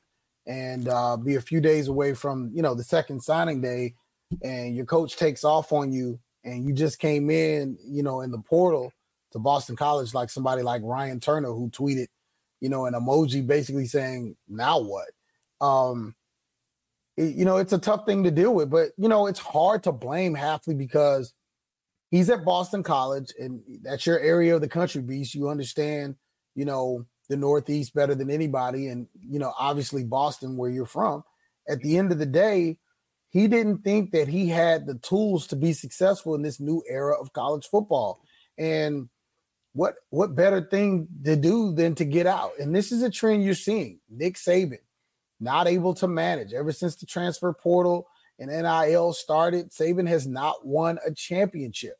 and 0.47 0.87
uh, 0.87 1.17
be 1.17 1.35
a 1.35 1.41
few 1.41 1.59
days 1.59 1.89
away 1.89 2.13
from 2.13 2.51
you 2.53 2.61
know 2.61 2.73
the 2.73 2.83
second 2.83 3.21
signing 3.21 3.59
day, 3.61 3.95
and 4.43 4.75
your 4.75 4.85
coach 4.85 5.17
takes 5.17 5.43
off 5.43 5.73
on 5.73 5.91
you 5.91 6.19
and 6.43 6.65
you 6.65 6.73
just 6.73 6.99
came 6.99 7.29
in, 7.29 7.77
you 7.85 8.03
know, 8.03 8.21
in 8.21 8.31
the 8.31 8.39
portal 8.39 8.91
to 9.31 9.39
Boston 9.39 9.75
College, 9.75 10.13
like 10.13 10.29
somebody 10.29 10.61
like 10.63 10.81
Ryan 10.83 11.19
Turner 11.19 11.49
who 11.51 11.69
tweeted, 11.69 12.07
you 12.61 12.69
know, 12.69 12.85
an 12.85 12.93
emoji 12.93 13.45
basically 13.45 13.85
saying, 13.85 14.37
now 14.47 14.79
what? 14.79 15.09
Um, 15.59 16.15
it, 17.17 17.35
you 17.35 17.43
know, 17.43 17.57
it's 17.57 17.73
a 17.73 17.77
tough 17.77 18.05
thing 18.05 18.23
to 18.23 18.31
deal 18.31 18.53
with, 18.53 18.69
but 18.69 18.89
you 18.97 19.09
know, 19.09 19.27
it's 19.27 19.39
hard 19.39 19.83
to 19.83 19.91
blame 19.91 20.35
Hafley 20.35 20.77
because 20.77 21.33
he's 22.09 22.29
at 22.29 22.45
Boston 22.45 22.83
College, 22.83 23.33
and 23.39 23.61
that's 23.81 24.05
your 24.05 24.19
area 24.19 24.55
of 24.55 24.61
the 24.61 24.69
country, 24.69 25.01
beast. 25.01 25.35
You 25.35 25.49
understand, 25.49 26.15
you 26.55 26.65
know, 26.65 27.05
the 27.27 27.37
Northeast 27.37 27.93
better 27.93 28.15
than 28.15 28.29
anybody, 28.29 28.87
and 28.87 29.07
you 29.19 29.39
know, 29.39 29.53
obviously 29.59 30.03
Boston, 30.03 30.55
where 30.55 30.69
you're 30.69 30.85
from. 30.85 31.23
At 31.67 31.79
the 31.79 31.97
end 31.97 32.11
of 32.11 32.19
the 32.19 32.25
day, 32.25 32.77
he 33.29 33.47
didn't 33.47 33.79
think 33.79 34.11
that 34.11 34.27
he 34.27 34.49
had 34.49 34.85
the 34.85 34.95
tools 34.99 35.47
to 35.47 35.55
be 35.55 35.73
successful 35.73 36.35
in 36.35 36.41
this 36.41 36.59
new 36.59 36.83
era 36.87 37.19
of 37.19 37.33
college 37.33 37.67
football. 37.67 38.21
And 38.57 39.09
what 39.73 39.95
what 40.09 40.35
better 40.35 40.61
thing 40.61 41.07
to 41.23 41.35
do 41.35 41.73
than 41.73 41.95
to 41.95 42.05
get 42.05 42.27
out? 42.27 42.51
And 42.59 42.75
this 42.75 42.91
is 42.91 43.03
a 43.03 43.09
trend 43.09 43.43
you're 43.43 43.53
seeing. 43.53 43.99
Nick 44.09 44.35
Saban 44.35 44.79
not 45.39 45.67
able 45.67 45.93
to 45.95 46.07
manage 46.07 46.53
ever 46.53 46.71
since 46.71 46.95
the 46.95 47.05
transfer 47.05 47.51
portal 47.51 48.07
and 48.39 48.49
NIL 48.49 49.13
started. 49.13 49.71
Saban 49.71 50.07
has 50.07 50.27
not 50.27 50.65
won 50.65 50.99
a 51.05 51.11
championship. 51.11 51.95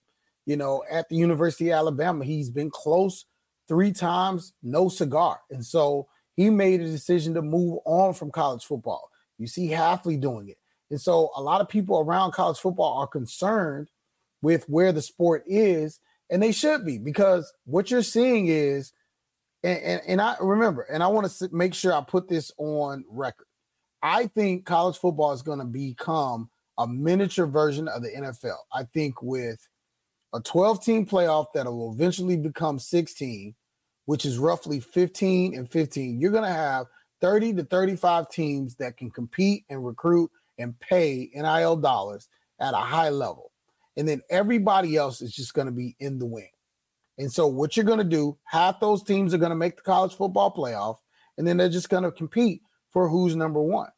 You 0.46 0.58
know, 0.58 0.84
at 0.90 1.10
the 1.10 1.16
University 1.16 1.70
of 1.70 1.78
Alabama, 1.78 2.26
he's 2.26 2.50
been 2.50 2.70
close 2.70 3.26
three 3.68 3.92
times, 3.92 4.54
no 4.62 4.90
cigar. 4.90 5.40
And 5.50 5.66
so 5.66 6.08
he 6.36 6.50
made 6.50 6.82
a 6.82 6.86
decision 6.86 7.34
to 7.36 7.42
move 7.42 7.80
on 7.86 8.14
from 8.14 8.32
college 8.32 8.64
football. 8.64 9.10
You 9.38 9.48
see 9.48 9.70
Hafley 9.70 10.20
doing 10.20 10.50
it. 10.50 10.58
And 10.90 11.00
so 11.00 11.32
a 11.36 11.42
lot 11.42 11.62
of 11.62 11.70
people 11.70 12.00
around 12.00 12.34
college 12.34 12.60
football 12.60 13.00
are 13.00 13.08
concerned 13.08 13.90
with 14.42 14.68
where 14.68 14.92
the 14.92 15.02
sport 15.02 15.44
is, 15.48 16.00
and 16.32 16.42
they 16.42 16.54
should 16.54 16.86
be 16.86 16.98
because 16.98 17.54
what 17.66 17.92
you're 17.92 18.02
seeing 18.02 18.48
is, 18.48 18.94
and, 19.64 19.80
and, 19.84 20.02
and 20.08 20.22
I 20.22 20.36
remember, 20.40 20.84
and 20.84 21.04
I 21.04 21.08
want 21.08 21.30
to 21.30 21.50
make 21.52 21.74
sure 21.74 21.94
I 21.94 22.02
put 22.02 22.28
this 22.28 22.52
on 22.58 23.04
record. 23.10 23.46
I 24.02 24.28
think 24.28 24.66
college 24.66 24.98
football 24.98 25.34
is 25.34 25.44
going 25.44 25.60
to 25.60 25.66
become 25.66 26.50
a 26.80 26.88
miniature 26.88 27.46
version 27.46 27.88
of 27.88 28.02
the 28.02 28.10
NFL. 28.10 28.58
I 28.74 28.84
think 28.84 29.22
with 29.22 29.60
a 30.34 30.40
12 30.40 30.84
team 30.84 31.06
playoff 31.06 31.48
that 31.54 31.66
will 31.66 31.94
eventually 31.94 32.38
become 32.38 32.80
16, 32.80 33.54
which 34.06 34.26
is 34.26 34.40
roughly 34.40 34.80
15 34.80 35.54
and 35.54 35.70
15, 35.70 36.20
you're 36.20 36.32
going 36.32 36.44
to 36.44 36.50
have 36.50 36.88
30 37.20 37.54
to 37.54 37.64
35 37.66 38.30
teams 38.30 38.76
that 38.76 38.98
can 38.98 39.12
compete 39.12 39.66
and 39.70 39.86
recruit 39.86 40.32
and 40.58 40.80
pay 40.80 41.30
NIL 41.36 41.76
dollars 41.76 42.30
at 42.60 42.74
a 42.74 42.78
high 42.78 43.10
level. 43.10 43.51
And 43.98 44.08
then 44.08 44.22
everybody 44.30 44.96
else 44.96 45.22
is 45.22 45.34
just 45.34 45.54
going 45.54 45.68
to 45.68 45.74
be 45.74 45.96
in 46.00 46.20
the 46.20 46.26
wing. 46.26 46.50
And 47.18 47.32
so, 47.32 47.48
what 47.48 47.76
you're 47.76 47.86
going 47.86 48.00
to 48.00 48.04
do, 48.04 48.38
half 48.46 48.80
those 48.80 49.04
teams 49.04 49.34
are 49.34 49.38
going 49.38 49.52
to 49.52 49.56
make 49.56 49.76
the 49.76 49.82
college 49.82 50.16
football 50.16 50.54
playoff, 50.54 50.98
and 51.38 51.46
then 51.46 51.58
they're 51.58 51.70
just 51.70 51.90
going 51.90 52.04
to 52.04 52.12
compete 52.12 52.62
for 52.90 53.10
who's 53.10 53.36
number 53.36 53.62
one. 53.62 53.90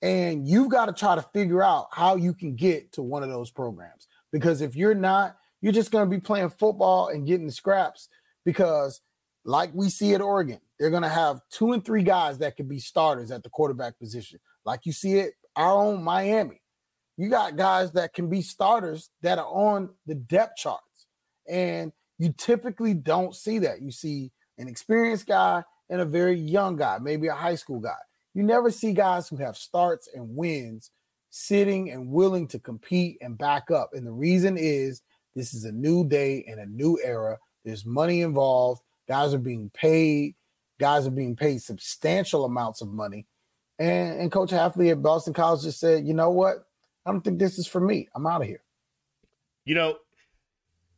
And 0.00 0.46
you've 0.46 0.70
got 0.70 0.86
to 0.86 0.92
try 0.92 1.16
to 1.16 1.26
figure 1.34 1.62
out 1.62 1.88
how 1.90 2.16
you 2.16 2.32
can 2.32 2.54
get 2.54 2.92
to 2.92 3.02
one 3.02 3.22
of 3.22 3.30
those 3.30 3.50
programs. 3.50 4.06
Because 4.30 4.60
if 4.60 4.76
you're 4.76 4.94
not, 4.94 5.36
you're 5.60 5.72
just 5.72 5.90
going 5.90 6.08
to 6.08 6.16
be 6.16 6.20
playing 6.20 6.50
football 6.50 7.08
and 7.08 7.26
getting 7.26 7.46
the 7.46 7.52
scraps. 7.52 8.08
Because, 8.44 9.00
like 9.44 9.70
we 9.74 9.88
see 9.88 10.14
at 10.14 10.20
Oregon, 10.20 10.60
they're 10.78 10.90
going 10.90 11.02
to 11.02 11.08
have 11.08 11.40
two 11.50 11.72
and 11.72 11.84
three 11.84 12.04
guys 12.04 12.38
that 12.38 12.56
could 12.56 12.68
be 12.68 12.78
starters 12.78 13.30
at 13.30 13.42
the 13.42 13.50
quarterback 13.50 13.98
position. 13.98 14.38
Like 14.64 14.86
you 14.86 14.92
see 14.92 15.14
it 15.14 15.34
our 15.56 15.72
own 15.72 16.02
Miami. 16.02 16.60
You 17.18 17.28
got 17.28 17.56
guys 17.56 17.92
that 17.92 18.14
can 18.14 18.30
be 18.30 18.42
starters 18.42 19.10
that 19.22 19.38
are 19.38 19.46
on 19.46 19.90
the 20.06 20.14
depth 20.14 20.56
charts. 20.56 21.06
And 21.48 21.92
you 22.16 22.32
typically 22.32 22.94
don't 22.94 23.34
see 23.34 23.58
that. 23.58 23.82
You 23.82 23.90
see 23.90 24.30
an 24.56 24.68
experienced 24.68 25.26
guy 25.26 25.64
and 25.90 26.00
a 26.00 26.04
very 26.04 26.38
young 26.38 26.76
guy, 26.76 26.98
maybe 27.00 27.26
a 27.26 27.34
high 27.34 27.56
school 27.56 27.80
guy. 27.80 27.98
You 28.34 28.44
never 28.44 28.70
see 28.70 28.92
guys 28.92 29.28
who 29.28 29.36
have 29.38 29.56
starts 29.56 30.08
and 30.14 30.36
wins 30.36 30.92
sitting 31.30 31.90
and 31.90 32.08
willing 32.08 32.46
to 32.48 32.60
compete 32.60 33.18
and 33.20 33.36
back 33.36 33.72
up. 33.72 33.90
And 33.94 34.06
the 34.06 34.12
reason 34.12 34.56
is 34.56 35.02
this 35.34 35.54
is 35.54 35.64
a 35.64 35.72
new 35.72 36.06
day 36.06 36.44
and 36.48 36.60
a 36.60 36.66
new 36.66 37.00
era. 37.02 37.36
There's 37.64 37.84
money 37.84 38.20
involved. 38.20 38.82
Guys 39.08 39.34
are 39.34 39.38
being 39.38 39.70
paid. 39.74 40.36
Guys 40.78 41.04
are 41.04 41.10
being 41.10 41.34
paid 41.34 41.62
substantial 41.62 42.44
amounts 42.44 42.80
of 42.80 42.92
money. 42.92 43.26
And, 43.80 44.20
and 44.20 44.32
Coach 44.32 44.50
Hafley 44.50 44.92
at 44.92 45.02
Boston 45.02 45.32
College 45.32 45.62
just 45.62 45.80
said, 45.80 46.06
you 46.06 46.14
know 46.14 46.30
what? 46.30 46.67
I 47.08 47.12
don't 47.12 47.22
think 47.22 47.38
this 47.38 47.58
is 47.58 47.66
for 47.66 47.80
me. 47.80 48.06
I'm 48.14 48.26
out 48.26 48.42
of 48.42 48.46
here. 48.46 48.62
You 49.64 49.74
know, 49.74 49.96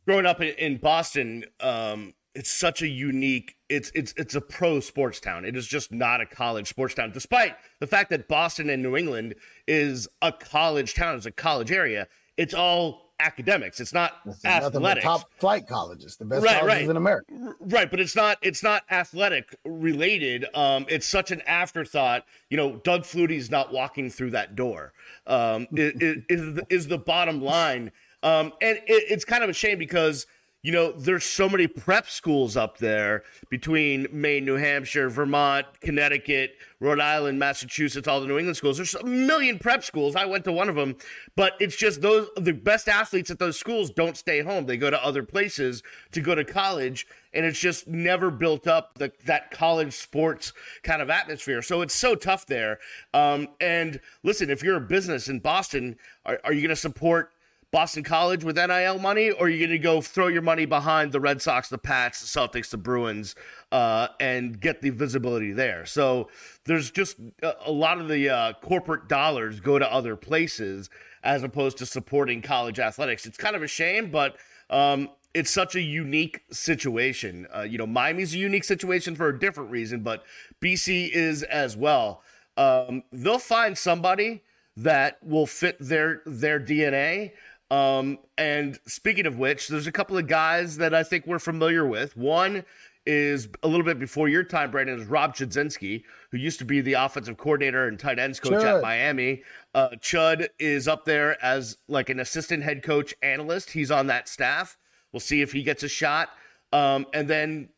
growing 0.06 0.26
up 0.26 0.40
in 0.42 0.78
Boston, 0.78 1.44
um, 1.60 2.14
it's 2.34 2.50
such 2.50 2.82
a 2.82 2.88
unique 2.88 3.56
it's 3.68 3.90
it's 3.94 4.12
it's 4.16 4.36
a 4.36 4.40
pro 4.40 4.78
sports 4.78 5.18
town 5.18 5.44
it 5.44 5.56
is 5.56 5.66
just 5.66 5.90
not 5.90 6.20
a 6.20 6.26
college 6.26 6.68
sports 6.68 6.94
town 6.94 7.10
despite 7.10 7.56
the 7.80 7.88
fact 7.88 8.08
that 8.08 8.28
boston 8.28 8.70
and 8.70 8.80
new 8.84 8.96
england 8.96 9.34
is 9.66 10.06
a 10.22 10.30
college 10.30 10.94
town 10.94 11.16
it's 11.16 11.26
a 11.26 11.32
college 11.32 11.72
area 11.72 12.06
it's 12.36 12.54
all 12.54 13.09
academics. 13.20 13.80
It's 13.80 13.92
not 13.92 14.14
it's 14.26 14.44
athletics. 14.44 15.04
top 15.04 15.30
flight 15.38 15.66
colleges, 15.66 16.16
the 16.16 16.24
best 16.24 16.44
right, 16.44 16.60
colleges 16.60 16.82
right. 16.82 16.90
in 16.90 16.96
America. 16.96 17.54
Right, 17.60 17.90
but 17.90 18.00
it's 18.00 18.16
not 18.16 18.38
it's 18.42 18.62
not 18.62 18.82
athletic 18.90 19.54
related. 19.64 20.46
Um, 20.54 20.86
it's 20.88 21.06
such 21.06 21.30
an 21.30 21.42
afterthought. 21.42 22.24
You 22.48 22.56
know, 22.56 22.76
Doug 22.76 23.04
Flutie's 23.04 23.50
not 23.50 23.72
walking 23.72 24.10
through 24.10 24.30
that 24.30 24.56
door. 24.56 24.92
Um, 25.26 25.66
is, 25.72 26.22
is, 26.28 26.60
is 26.68 26.88
the 26.88 26.98
bottom 26.98 27.40
line. 27.40 27.92
Um, 28.22 28.52
and 28.60 28.78
it, 28.78 29.04
it's 29.08 29.24
kind 29.24 29.44
of 29.44 29.50
a 29.50 29.54
shame 29.54 29.78
because– 29.78 30.26
you 30.62 30.72
know, 30.72 30.92
there's 30.92 31.24
so 31.24 31.48
many 31.48 31.66
prep 31.66 32.06
schools 32.06 32.54
up 32.54 32.76
there 32.78 33.22
between 33.48 34.06
Maine, 34.12 34.44
New 34.44 34.56
Hampshire, 34.56 35.08
Vermont, 35.08 35.66
Connecticut, 35.80 36.56
Rhode 36.80 37.00
Island, 37.00 37.38
Massachusetts, 37.38 38.06
all 38.06 38.20
the 38.20 38.26
New 38.26 38.36
England 38.36 38.58
schools. 38.58 38.76
There's 38.76 38.94
a 38.94 39.04
million 39.04 39.58
prep 39.58 39.82
schools. 39.82 40.16
I 40.16 40.26
went 40.26 40.44
to 40.44 40.52
one 40.52 40.68
of 40.68 40.74
them, 40.74 40.96
but 41.34 41.54
it's 41.60 41.76
just 41.76 42.02
those 42.02 42.28
the 42.36 42.52
best 42.52 42.88
athletes 42.88 43.30
at 43.30 43.38
those 43.38 43.58
schools 43.58 43.90
don't 43.90 44.18
stay 44.18 44.42
home. 44.42 44.66
They 44.66 44.76
go 44.76 44.90
to 44.90 45.02
other 45.02 45.22
places 45.22 45.82
to 46.12 46.20
go 46.20 46.34
to 46.34 46.44
college, 46.44 47.06
and 47.32 47.46
it's 47.46 47.58
just 47.58 47.88
never 47.88 48.30
built 48.30 48.66
up 48.66 48.98
the, 48.98 49.12
that 49.24 49.50
college 49.50 49.94
sports 49.94 50.52
kind 50.82 51.00
of 51.00 51.08
atmosphere. 51.08 51.62
So 51.62 51.80
it's 51.80 51.94
so 51.94 52.14
tough 52.14 52.44
there. 52.44 52.80
Um, 53.14 53.48
and 53.62 53.98
listen, 54.22 54.50
if 54.50 54.62
you're 54.62 54.76
a 54.76 54.80
business 54.80 55.28
in 55.28 55.38
Boston, 55.38 55.96
are, 56.26 56.38
are 56.44 56.52
you 56.52 56.60
going 56.60 56.68
to 56.68 56.76
support? 56.76 57.32
Boston 57.72 58.02
College 58.02 58.42
with 58.42 58.56
NIL 58.56 58.98
money, 58.98 59.30
or 59.30 59.46
are 59.46 59.48
you 59.48 59.58
going 59.58 59.70
to 59.70 59.78
go 59.78 60.00
throw 60.00 60.26
your 60.26 60.42
money 60.42 60.66
behind 60.66 61.12
the 61.12 61.20
Red 61.20 61.40
Sox, 61.40 61.68
the 61.68 61.78
Pats, 61.78 62.20
the 62.20 62.40
Celtics, 62.40 62.70
the 62.70 62.76
Bruins, 62.76 63.36
uh, 63.70 64.08
and 64.18 64.60
get 64.60 64.82
the 64.82 64.90
visibility 64.90 65.52
there? 65.52 65.86
So 65.86 66.28
there's 66.64 66.90
just 66.90 67.16
a, 67.42 67.70
lot 67.70 68.00
of 68.00 68.08
the 68.08 68.28
uh, 68.28 68.52
corporate 68.54 69.08
dollars 69.08 69.60
go 69.60 69.78
to 69.78 69.92
other 69.92 70.16
places 70.16 70.90
as 71.22 71.44
opposed 71.44 71.78
to 71.78 71.86
supporting 71.86 72.42
college 72.42 72.80
athletics. 72.80 73.24
It's 73.24 73.38
kind 73.38 73.54
of 73.54 73.62
a 73.62 73.68
shame, 73.68 74.10
but 74.10 74.36
um, 74.68 75.08
it's 75.32 75.50
such 75.50 75.76
a 75.76 75.80
unique 75.80 76.42
situation. 76.50 77.46
Uh, 77.54 77.62
you 77.62 77.78
know, 77.78 77.86
Miami's 77.86 78.34
a 78.34 78.38
unique 78.38 78.64
situation 78.64 79.14
for 79.14 79.28
a 79.28 79.38
different 79.38 79.70
reason, 79.70 80.00
but 80.00 80.24
BC 80.60 81.10
is 81.10 81.44
as 81.44 81.76
well. 81.76 82.22
Um, 82.56 83.04
they'll 83.12 83.38
find 83.38 83.78
somebody 83.78 84.42
that 84.76 85.18
will 85.22 85.46
fit 85.46 85.76
their 85.78 86.22
their 86.26 86.58
DNA. 86.58 87.32
Um, 87.70 88.18
and 88.36 88.78
speaking 88.86 89.26
of 89.26 89.38
which, 89.38 89.68
there's 89.68 89.86
a 89.86 89.92
couple 89.92 90.18
of 90.18 90.26
guys 90.26 90.78
that 90.78 90.94
I 90.94 91.02
think 91.02 91.26
we're 91.26 91.38
familiar 91.38 91.86
with. 91.86 92.16
One 92.16 92.64
is 93.06 93.48
a 93.62 93.68
little 93.68 93.84
bit 93.84 93.98
before 93.98 94.28
your 94.28 94.42
time, 94.42 94.70
Brandon, 94.70 94.98
is 94.98 95.06
Rob 95.06 95.34
Chudzinski, 95.34 96.02
who 96.30 96.38
used 96.38 96.58
to 96.58 96.64
be 96.64 96.80
the 96.80 96.94
offensive 96.94 97.36
coordinator 97.36 97.86
and 97.86 97.98
tight 97.98 98.18
ends 98.18 98.40
coach 98.40 98.52
Chud. 98.52 98.76
at 98.76 98.82
Miami. 98.82 99.42
Uh, 99.74 99.90
Chud 99.96 100.48
is 100.58 100.86
up 100.86 101.04
there 101.04 101.42
as 101.42 101.78
like 101.88 102.08
an 102.08 102.20
assistant 102.20 102.62
head 102.62 102.82
coach 102.82 103.14
analyst. 103.22 103.70
He's 103.70 103.90
on 103.90 104.08
that 104.08 104.28
staff. 104.28 104.76
We'll 105.12 105.20
see 105.20 105.40
if 105.40 105.52
he 105.52 105.62
gets 105.62 105.82
a 105.82 105.88
shot. 105.88 106.30
Um, 106.72 107.06
and 107.14 107.26
then 107.26 107.70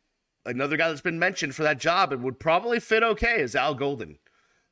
another 0.44 0.76
guy 0.76 0.88
that's 0.88 1.00
been 1.00 1.18
mentioned 1.18 1.54
for 1.54 1.62
that 1.62 1.78
job 1.78 2.12
and 2.12 2.22
would 2.22 2.40
probably 2.40 2.80
fit 2.80 3.02
okay 3.02 3.40
is 3.40 3.54
Al 3.54 3.74
Golden, 3.74 4.18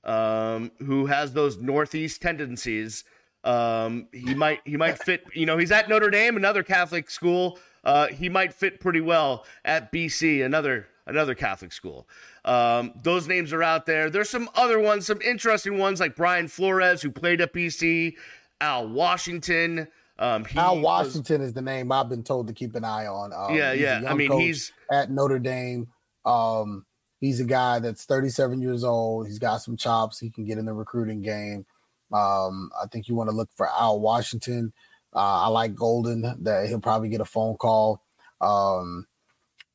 um, 0.05 0.73
who 0.79 1.07
has 1.07 1.33
those 1.33 1.59
Northeast 1.59 2.21
tendencies 2.21 3.05
um, 3.45 4.09
he 4.13 4.35
might 4.35 4.61
he 4.65 4.77
might 4.77 4.99
fit. 5.03 5.25
You 5.35 5.47
know, 5.47 5.57
he's 5.57 5.73
at 5.73 5.89
Notre 5.89 6.11
Dame, 6.11 6.37
another 6.37 6.63
Catholic 6.63 7.11
school. 7.11 7.59
Uh, 7.83 8.09
he 8.09 8.29
might 8.29 8.53
fit 8.53 8.81
pretty 8.81 9.01
well 9.01 9.47
at 9.65 9.93
BC, 9.93 10.45
another 10.45 10.87
another 11.07 11.35
Catholic 11.35 11.73
school. 11.73 12.09
Um, 12.45 12.93
those 13.03 13.27
names 13.27 13.53
are 13.53 13.63
out 13.63 13.87
there. 13.87 14.11
There's 14.11 14.31
some 14.31 14.49
other 14.55 14.79
ones, 14.79 15.07
some 15.07 15.21
interesting 15.23 15.79
ones 15.79 16.01
like 16.01 16.17
Brian 16.17 16.49
Flores, 16.49 17.03
who 17.03 17.11
played 17.11 17.41
at 17.41 17.53
BC, 17.53 18.15
Al 18.61 18.89
Washington. 18.89 19.89
Um, 20.19 20.45
Al 20.55 20.81
Washington 20.81 21.41
was, 21.41 21.49
is 21.49 21.55
the 21.55 21.63
name 21.63 21.91
I've 21.91 22.11
been 22.11 22.23
told 22.23 22.47
to 22.49 22.53
keep 22.53 22.75
an 22.75 22.85
eye 22.85 23.07
on. 23.07 23.33
Um, 23.33 23.57
yeah, 23.57 23.73
yeah. 23.73 24.03
I 24.07 24.15
mean, 24.15 24.33
he's 24.39 24.73
at 24.93 25.11
Notre 25.11 25.39
Dame. 25.39 25.89
Um, 26.27 26.85
he's 27.21 27.41
a 27.41 27.45
guy 27.45 27.79
that's 27.79 28.05
37 28.05 28.61
years 28.61 28.85
old. 28.85 29.27
He's 29.27 29.39
got 29.39 29.63
some 29.63 29.77
chops. 29.77 30.19
He 30.19 30.31
can 30.31 30.45
get 30.45 30.59
in 30.59 30.67
the 30.67 30.75
recruiting 30.75 31.23
game. 31.23 31.65
Um, 32.13 32.71
I 32.81 32.87
think 32.91 33.09
you 33.09 33.15
want 33.15 33.31
to 33.31 33.37
look 33.37 33.51
for 33.55 33.69
Al 33.69 34.01
Washington. 34.01 34.73
Uh, 35.15 35.43
I 35.43 35.49
like 35.49 35.75
Golden 35.75 36.23
that 36.45 36.69
he'll 36.69 36.81
probably 36.81 37.09
get 37.09 37.21
a 37.21 37.25
phone 37.25 37.57
call. 37.57 38.03
Um, 38.41 39.07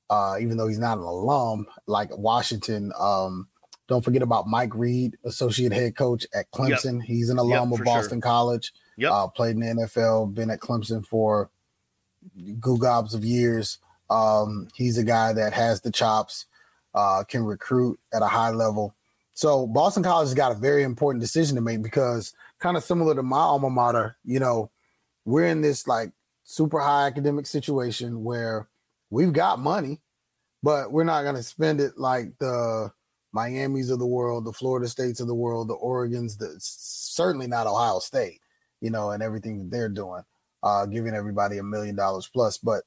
uh, 0.10 0.36
even 0.40 0.58
though 0.58 0.68
he's 0.68 0.80
not 0.80 0.98
an 0.98 1.04
alum 1.04 1.68
like 1.88 2.16
Washington. 2.18 2.92
Um, 3.00 3.48
don't 3.88 4.04
forget 4.04 4.22
about 4.22 4.48
Mike 4.48 4.74
Reed, 4.74 5.18
associate 5.26 5.72
head 5.72 5.96
coach 5.96 6.26
at 6.34 6.50
Clemson. 6.52 7.00
Yep. 7.00 7.06
He's 7.06 7.30
an 7.30 7.38
alum 7.38 7.72
yep, 7.72 7.80
of 7.80 7.86
Boston 7.86 8.18
sure. 8.18 8.22
College. 8.22 8.74
Yep. 8.98 9.12
Uh, 9.12 9.28
played 9.28 9.56
in 9.56 9.60
the 9.60 9.84
NFL, 9.84 10.34
been 10.34 10.50
at 10.50 10.60
Clemson 10.60 11.06
for 11.06 11.50
Gugobs 12.60 13.14
of 13.14 13.26
years. 13.26 13.78
Um, 14.10 14.70
he's 14.76 14.98
a 14.98 15.04
guy 15.04 15.34
that 15.34 15.54
has 15.54 15.82
the 15.82 15.92
chops, 15.92 16.46
uh, 16.94 17.24
can 17.28 17.44
recruit 17.44 18.00
at 18.14 18.22
a 18.22 18.28
high 18.28 18.52
level. 18.52 18.95
So 19.36 19.68
Boston 19.68 20.02
College 20.02 20.28
has 20.28 20.34
got 20.34 20.54
a 20.54 20.60
very 20.60 20.84
important 20.84 21.22
decision 21.22 21.56
to 21.56 21.62
make 21.62 21.84
because 21.84 22.34
kind 22.60 22.78
of 22.78 22.84
similar 22.84 23.14
to 23.14 23.22
my 23.22 23.38
alma 23.38 23.70
mater, 23.70 24.18
you 24.24 24.40
know, 24.40 24.72
we're 25.26 25.46
in 25.46 25.62
this 25.62 25.88
like 25.88 26.12
super 26.46 26.80
high 26.80 27.06
academic 27.06 27.46
situation 27.46 28.24
where 28.24 28.70
we've 29.10 29.34
got 29.34 29.60
money, 29.60 30.00
but 30.64 30.92
we're 30.92 31.04
not 31.04 31.24
going 31.24 31.36
to 31.36 31.44
spend 31.44 31.82
it 31.82 31.98
like 31.98 32.32
the 32.40 32.92
Miami's 33.34 33.90
of 33.90 34.00
the 34.00 34.08
world, 34.08 34.46
the 34.46 34.54
Florida 34.54 34.88
states 34.88 35.20
of 35.20 35.28
the 35.28 35.36
world, 35.36 35.68
the 35.68 35.76
Oregons, 35.76 36.38
the 36.38 36.56
certainly 36.60 37.48
not 37.48 37.68
Ohio 37.68 38.00
State, 38.00 38.40
you 38.80 38.90
know, 38.90 39.12
and 39.12 39.22
everything 39.22 39.58
that 39.60 39.70
they're 39.70 39.90
doing, 39.90 40.24
uh, 40.64 40.86
giving 40.86 41.14
everybody 41.14 41.58
a 41.58 41.64
million 41.64 41.98
dollars 41.98 42.30
plus. 42.34 42.58
But, 42.58 42.84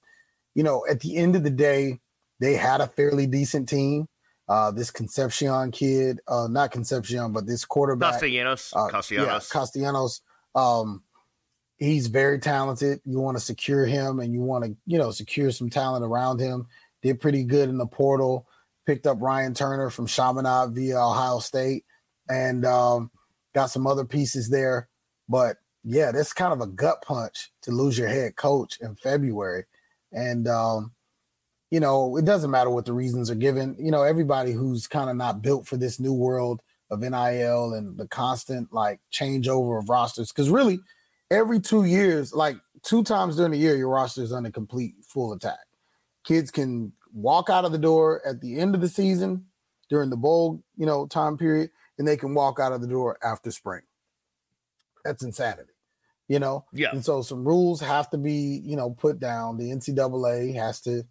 you 0.54 0.62
know, 0.62 0.86
at 0.88 1.00
the 1.00 1.16
end 1.16 1.36
of 1.36 1.44
the 1.44 1.50
day, 1.50 2.00
they 2.40 2.54
had 2.54 2.80
a 2.80 2.86
fairly 2.86 3.26
decent 3.26 3.68
team. 3.68 4.08
Uh, 4.48 4.70
this 4.70 4.90
Concepcion 4.90 5.70
kid, 5.70 6.20
uh, 6.26 6.48
not 6.48 6.70
Concepcion, 6.70 7.32
but 7.32 7.46
this 7.46 7.64
quarterback, 7.64 8.14
Castellanos, 8.14 8.72
uh, 8.74 8.88
Castellanos, 8.88 9.50
yeah, 9.52 9.60
Castellanos. 9.60 10.20
Um, 10.54 11.02
he's 11.76 12.06
very 12.06 12.38
talented. 12.38 13.00
You 13.04 13.20
want 13.20 13.36
to 13.36 13.44
secure 13.44 13.84
him, 13.84 14.20
and 14.20 14.32
you 14.32 14.40
want 14.40 14.64
to, 14.64 14.76
you 14.86 14.96
know, 14.96 15.10
secure 15.10 15.50
some 15.50 15.68
talent 15.68 16.04
around 16.04 16.40
him. 16.40 16.66
Did 17.02 17.20
pretty 17.20 17.44
good 17.44 17.68
in 17.68 17.78
the 17.78 17.86
portal 17.86 18.46
picked 18.88 19.06
up 19.06 19.20
Ryan 19.20 19.52
Turner 19.52 19.90
from 19.90 20.06
Chaminade 20.06 20.70
via 20.70 20.98
Ohio 20.98 21.40
State, 21.40 21.84
and 22.26 22.64
um, 22.64 23.10
got 23.54 23.66
some 23.66 23.86
other 23.86 24.06
pieces 24.06 24.48
there. 24.48 24.88
But 25.28 25.58
yeah, 25.84 26.10
that's 26.10 26.32
kind 26.32 26.54
of 26.54 26.62
a 26.62 26.66
gut 26.66 27.02
punch 27.02 27.52
to 27.62 27.70
lose 27.70 27.98
your 27.98 28.08
head 28.08 28.36
coach 28.36 28.78
in 28.80 28.94
February, 28.94 29.66
and 30.10 30.48
um, 30.48 30.92
you 31.70 31.80
know 31.80 32.16
it 32.16 32.24
doesn't 32.24 32.50
matter 32.50 32.70
what 32.70 32.84
the 32.84 32.92
reasons 32.92 33.30
are 33.30 33.34
given. 33.36 33.76
You 33.78 33.90
know 33.90 34.02
everybody 34.02 34.52
who's 34.52 34.86
kind 34.86 35.10
of 35.10 35.16
not 35.16 35.42
built 35.42 35.66
for 35.66 35.76
this 35.76 36.00
new 36.00 36.12
world 36.12 36.62
of 36.90 37.00
NIL 37.00 37.74
and 37.74 37.98
the 37.98 38.08
constant 38.08 38.72
like 38.72 39.00
changeover 39.12 39.78
of 39.78 39.88
rosters, 39.88 40.32
because 40.32 40.50
really 40.50 40.80
every 41.30 41.60
two 41.60 41.84
years, 41.84 42.32
like 42.32 42.56
two 42.82 43.02
times 43.02 43.36
during 43.36 43.52
the 43.52 43.58
year, 43.58 43.76
your 43.76 43.90
roster 43.90 44.22
is 44.22 44.32
under 44.32 44.50
complete 44.50 44.94
full 45.06 45.32
attack. 45.32 45.58
Kids 46.24 46.50
can 46.50 46.92
walk 47.12 47.50
out 47.50 47.64
of 47.64 47.72
the 47.72 47.78
door 47.78 48.22
at 48.26 48.40
the 48.40 48.58
end 48.58 48.74
of 48.74 48.80
the 48.80 48.88
season 48.88 49.44
during 49.88 50.10
the 50.10 50.16
bowl, 50.16 50.62
you 50.76 50.86
know, 50.86 51.06
time 51.06 51.36
period, 51.36 51.70
and 51.98 52.06
they 52.06 52.16
can 52.16 52.34
walk 52.34 52.58
out 52.60 52.72
of 52.72 52.80
the 52.80 52.86
door 52.86 53.18
after 53.22 53.50
spring. 53.50 53.82
That's 55.04 55.22
insanity, 55.22 55.72
you 56.28 56.38
know. 56.38 56.64
Yeah. 56.72 56.90
And 56.92 57.04
so 57.04 57.22
some 57.22 57.46
rules 57.46 57.80
have 57.80 58.10
to 58.10 58.18
be, 58.18 58.60
you 58.64 58.76
know, 58.76 58.90
put 58.90 59.20
down. 59.20 59.56
The 59.56 59.70
NCAA 59.70 60.54
has 60.54 60.80
to 60.82 61.04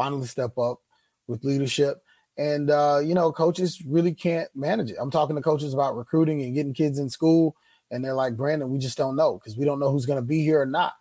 finally 0.00 0.26
step 0.26 0.56
up 0.56 0.78
with 1.26 1.44
leadership. 1.44 2.02
And 2.38 2.70
uh, 2.70 3.00
you 3.04 3.14
know, 3.14 3.32
coaches 3.32 3.82
really 3.84 4.14
can't 4.14 4.48
manage 4.54 4.90
it. 4.90 4.96
I'm 4.98 5.10
talking 5.10 5.36
to 5.36 5.42
coaches 5.42 5.74
about 5.74 5.94
recruiting 5.94 6.42
and 6.42 6.54
getting 6.54 6.72
kids 6.72 6.98
in 6.98 7.10
school, 7.10 7.54
and 7.90 8.02
they're 8.02 8.14
like, 8.14 8.34
Brandon, 8.36 8.70
we 8.70 8.78
just 8.78 8.96
don't 8.96 9.16
know 9.16 9.34
because 9.34 9.58
we 9.58 9.66
don't 9.66 9.78
know 9.78 9.90
who's 9.90 10.06
going 10.06 10.18
to 10.18 10.26
be 10.26 10.42
here 10.42 10.62
or 10.62 10.66
not, 10.66 10.94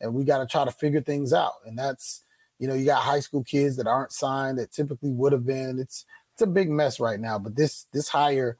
and 0.00 0.14
we 0.14 0.22
got 0.22 0.38
to 0.38 0.46
try 0.46 0.64
to 0.64 0.70
figure 0.70 1.00
things 1.00 1.32
out. 1.32 1.54
And 1.66 1.76
that's 1.76 2.22
you 2.60 2.68
know, 2.68 2.74
you 2.74 2.84
got 2.84 3.02
high 3.02 3.20
school 3.20 3.42
kids 3.42 3.76
that 3.76 3.88
aren't 3.88 4.12
signed 4.12 4.58
that 4.58 4.72
typically 4.72 5.10
would 5.10 5.32
have 5.32 5.44
been. 5.44 5.78
It's 5.80 6.04
it's 6.32 6.42
a 6.42 6.46
big 6.46 6.70
mess 6.70 7.00
right 7.00 7.18
now. 7.18 7.38
But 7.38 7.56
this 7.56 7.86
this 7.92 8.08
hire, 8.08 8.58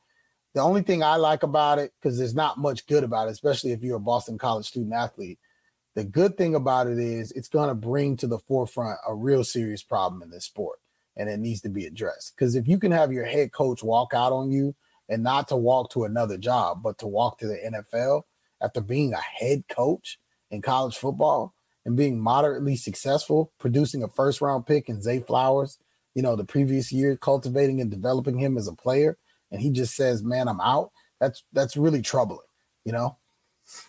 the 0.54 0.60
only 0.60 0.82
thing 0.82 1.04
I 1.04 1.16
like 1.16 1.44
about 1.44 1.78
it, 1.78 1.92
because 2.00 2.18
there's 2.18 2.34
not 2.34 2.58
much 2.58 2.86
good 2.86 3.04
about 3.04 3.28
it, 3.28 3.32
especially 3.32 3.70
if 3.70 3.82
you're 3.82 3.98
a 3.98 4.00
Boston 4.00 4.38
College 4.38 4.66
student 4.66 4.94
athlete. 4.94 5.38
The 5.94 6.04
good 6.04 6.36
thing 6.36 6.54
about 6.54 6.88
it 6.88 6.98
is 6.98 7.30
it's 7.32 7.48
going 7.48 7.68
to 7.68 7.74
bring 7.74 8.16
to 8.18 8.26
the 8.26 8.38
forefront 8.40 8.98
a 9.06 9.14
real 9.14 9.44
serious 9.44 9.82
problem 9.82 10.22
in 10.22 10.30
this 10.30 10.44
sport, 10.44 10.80
and 11.16 11.28
it 11.28 11.38
needs 11.38 11.60
to 11.62 11.68
be 11.68 11.86
addressed. 11.86 12.34
Because 12.34 12.56
if 12.56 12.66
you 12.66 12.78
can 12.78 12.92
have 12.92 13.12
your 13.12 13.24
head 13.24 13.52
coach 13.52 13.82
walk 13.82 14.12
out 14.12 14.32
on 14.32 14.50
you 14.50 14.74
and 15.08 15.22
not 15.22 15.48
to 15.48 15.56
walk 15.56 15.90
to 15.90 16.04
another 16.04 16.36
job, 16.36 16.82
but 16.82 16.98
to 16.98 17.06
walk 17.06 17.38
to 17.38 17.46
the 17.46 17.58
NFL 17.92 18.22
after 18.60 18.80
being 18.80 19.12
a 19.12 19.20
head 19.20 19.64
coach 19.68 20.18
in 20.50 20.62
college 20.62 20.96
football, 20.96 21.54
and 21.84 21.96
being 21.96 22.18
moderately 22.18 22.76
successful, 22.76 23.52
producing 23.58 24.02
a 24.02 24.08
first 24.08 24.40
round 24.40 24.66
pick 24.66 24.88
in 24.88 25.02
Zay 25.02 25.20
Flowers, 25.20 25.78
you 26.14 26.22
know, 26.22 26.36
the 26.36 26.44
previous 26.44 26.92
year, 26.92 27.16
cultivating 27.16 27.80
and 27.80 27.90
developing 27.90 28.38
him 28.38 28.56
as 28.56 28.68
a 28.68 28.72
player, 28.72 29.18
and 29.50 29.60
he 29.60 29.70
just 29.70 29.94
says, 29.94 30.22
"Man, 30.22 30.48
I'm 30.48 30.60
out." 30.60 30.92
That's 31.20 31.42
that's 31.52 31.76
really 31.76 32.02
troubling, 32.02 32.46
you 32.84 32.92
know. 32.92 33.16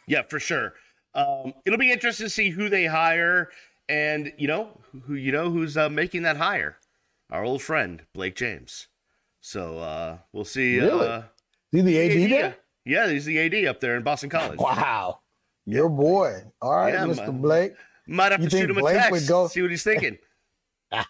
Yeah, 0.08 0.24
for 0.24 0.40
sure. 0.40 0.74
Um, 1.16 1.54
it'll 1.66 1.80
be 1.80 1.92
interesting 1.92 2.26
to 2.26 2.30
see 2.30 2.50
who 2.50 2.70
they 2.70 2.86
hire, 2.86 3.50
and 3.88 4.34
you 4.38 4.48
know 4.48 4.70
who 5.06 5.16
you 5.16 5.32
know 5.32 5.50
who's 5.50 5.78
uh, 5.78 5.90
making 5.90 6.24
that 6.24 6.38
hire. 6.38 6.78
Our 7.32 7.44
old 7.44 7.62
friend 7.62 8.04
Blake 8.14 8.36
James. 8.36 8.88
So 9.40 9.80
uh, 9.80 10.18
we'll 10.34 10.46
see. 10.46 10.80
Really? 10.80 11.08
Uh, 11.08 11.22
he 11.72 11.82
the 11.82 12.00
AD, 12.00 12.12
AD 12.12 12.32
there? 12.32 12.56
Yeah, 12.86 13.10
he's 13.10 13.26
the 13.26 13.40
AD 13.40 13.66
up 13.66 13.80
there 13.80 13.96
in 13.96 14.04
Boston 14.04 14.30
College. 14.30 14.60
Wow. 14.60 15.22
Your 15.66 15.90
boy. 15.90 16.44
All 16.62 16.76
right, 16.76 16.94
yeah, 16.94 17.06
Mr. 17.06 17.42
Blake. 17.42 17.74
Might 18.08 18.32
have 18.32 18.42
you 18.42 18.50
to 18.50 18.58
shoot 18.58 18.70
him 18.70 18.78
a 18.78 18.82
Blake 18.82 18.98
text. 18.98 19.28
Go... 19.28 19.48
See 19.48 19.62
what 19.62 19.72
he's 19.72 19.84
thinking. 19.84 20.18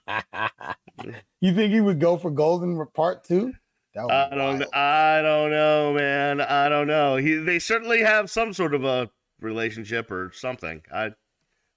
you 1.41 1.53
think 1.53 1.73
he 1.73 1.81
would 1.81 1.99
go 1.99 2.17
for 2.17 2.31
Golden 2.31 2.85
Part 2.93 3.25
Two? 3.25 3.53
I 3.97 4.29
don't. 4.29 4.59
Wild. 4.59 4.73
I 4.73 5.21
don't 5.21 5.51
know, 5.51 5.93
man. 5.93 6.41
I 6.41 6.69
don't 6.69 6.87
know. 6.87 7.17
He. 7.17 7.35
They 7.35 7.59
certainly 7.59 8.01
have 8.01 8.29
some 8.29 8.53
sort 8.53 8.73
of 8.73 8.83
a 8.83 9.09
relationship 9.39 10.11
or 10.11 10.31
something. 10.33 10.81
I. 10.93 11.11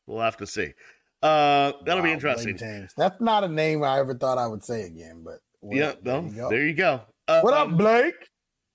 We'll 0.07 0.23
have 0.23 0.39
to 0.39 0.47
see. 0.47 0.73
Uh, 1.23 1.73
that'll 1.85 2.01
wow, 2.01 2.05
be 2.05 2.13
interesting. 2.13 2.57
James. 2.57 2.95
That's 2.97 3.21
not 3.21 3.45
a 3.45 3.49
name 3.49 3.83
I 3.83 3.99
ever 3.99 4.15
thought 4.15 4.39
I 4.39 4.47
would 4.47 4.65
say 4.65 4.85
again, 4.85 5.23
but 5.23 5.41
well, 5.61 5.77
yeah, 5.77 5.93
no, 6.03 6.23
there 6.23 6.31
you 6.31 6.35
go. 6.35 6.49
There 6.49 6.67
you 6.67 6.75
go. 6.75 7.01
Uh, 7.27 7.41
what 7.43 7.55
up, 7.55 7.69
um, 7.69 7.77
Blake? 7.77 8.31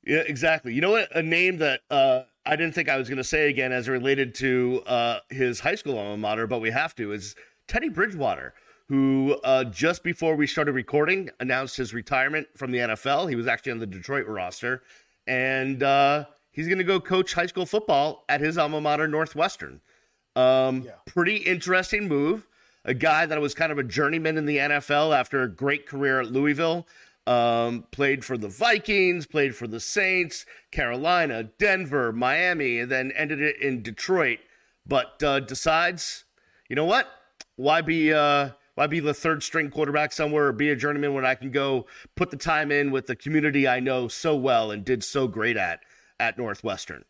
Yeah, 0.05 0.19
exactly. 0.19 0.73
You 0.73 0.81
know 0.81 0.91
what? 0.91 1.15
A 1.15 1.23
name 1.23 1.57
that 1.57 1.81
uh, 1.89 2.21
I 2.45 2.55
didn't 2.55 2.75
think 2.75 2.89
I 2.89 2.97
was 2.97 3.07
going 3.07 3.17
to 3.17 3.23
say 3.23 3.49
again 3.49 3.71
as 3.71 3.87
related 3.87 4.35
to 4.35 4.83
uh, 4.85 5.19
his 5.29 5.59
high 5.61 5.75
school 5.75 5.97
alma 5.97 6.17
mater, 6.17 6.45
but 6.45 6.59
we 6.59 6.69
have 6.71 6.93
to, 6.95 7.13
is 7.13 7.35
Teddy 7.67 7.89
Bridgewater, 7.89 8.53
who 8.89 9.39
uh, 9.45 9.63
just 9.65 10.03
before 10.03 10.35
we 10.35 10.45
started 10.45 10.73
recording 10.73 11.29
announced 11.39 11.77
his 11.77 11.93
retirement 11.93 12.47
from 12.55 12.71
the 12.71 12.79
NFL. 12.79 13.29
He 13.29 13.35
was 13.35 13.47
actually 13.47 13.71
on 13.71 13.79
the 13.79 13.87
Detroit 13.87 14.27
roster, 14.27 14.83
and 15.25 15.81
uh, 15.81 16.25
he's 16.53 16.67
going 16.67 16.77
to 16.77 16.85
go 16.85 17.01
coach 17.01 17.33
high 17.33 17.47
school 17.47 17.65
football 17.65 18.23
at 18.29 18.39
his 18.39 18.57
alma 18.57 18.79
mater, 18.79 19.07
Northwestern. 19.07 19.81
Um, 20.37 20.83
yeah. 20.83 20.91
Pretty 21.05 21.37
interesting 21.37 22.07
move. 22.07 22.47
A 22.85 22.93
guy 22.93 23.25
that 23.25 23.39
was 23.41 23.53
kind 23.53 23.71
of 23.71 23.77
a 23.77 23.83
journeyman 23.83 24.37
in 24.37 24.45
the 24.45 24.57
NFL 24.57 25.15
after 25.15 25.43
a 25.43 25.49
great 25.49 25.85
career 25.85 26.21
at 26.21 26.31
Louisville. 26.31 26.87
Um, 27.25 27.85
played 27.91 28.25
for 28.25 28.37
the 28.37 28.49
Vikings, 28.49 29.25
played 29.25 29.55
for 29.55 29.65
the 29.65 29.79
Saints, 29.79 30.45
Carolina, 30.71 31.43
Denver, 31.43 32.11
Miami, 32.11 32.79
and 32.79 32.91
then 32.91 33.13
ended 33.15 33.41
it 33.41 33.61
in 33.61 33.81
Detroit. 33.81 34.39
But 34.85 35.23
uh, 35.23 35.39
decides, 35.39 36.25
you 36.67 36.75
know 36.75 36.83
what? 36.83 37.07
Why 37.55 37.81
be 37.81 38.11
uh, 38.11 38.49
why 38.75 38.87
be 38.87 38.99
the 38.99 39.13
third 39.13 39.41
string 39.43 39.69
quarterback 39.69 40.11
somewhere 40.11 40.47
or 40.47 40.51
be 40.51 40.69
a 40.71 40.75
journeyman 40.75 41.13
when 41.13 41.25
I 41.25 41.35
can 41.35 41.51
go 41.51 41.85
put 42.15 42.31
the 42.31 42.37
time 42.37 42.71
in 42.71 42.91
with 42.91 43.07
the 43.07 43.15
community 43.15 43.67
I 43.67 43.79
know 43.79 44.09
so 44.09 44.35
well 44.35 44.71
and 44.71 44.83
did 44.83 45.03
so 45.03 45.27
great 45.27 45.55
at 45.55 45.79
at 46.23 46.37
Northwestern? 46.37 47.03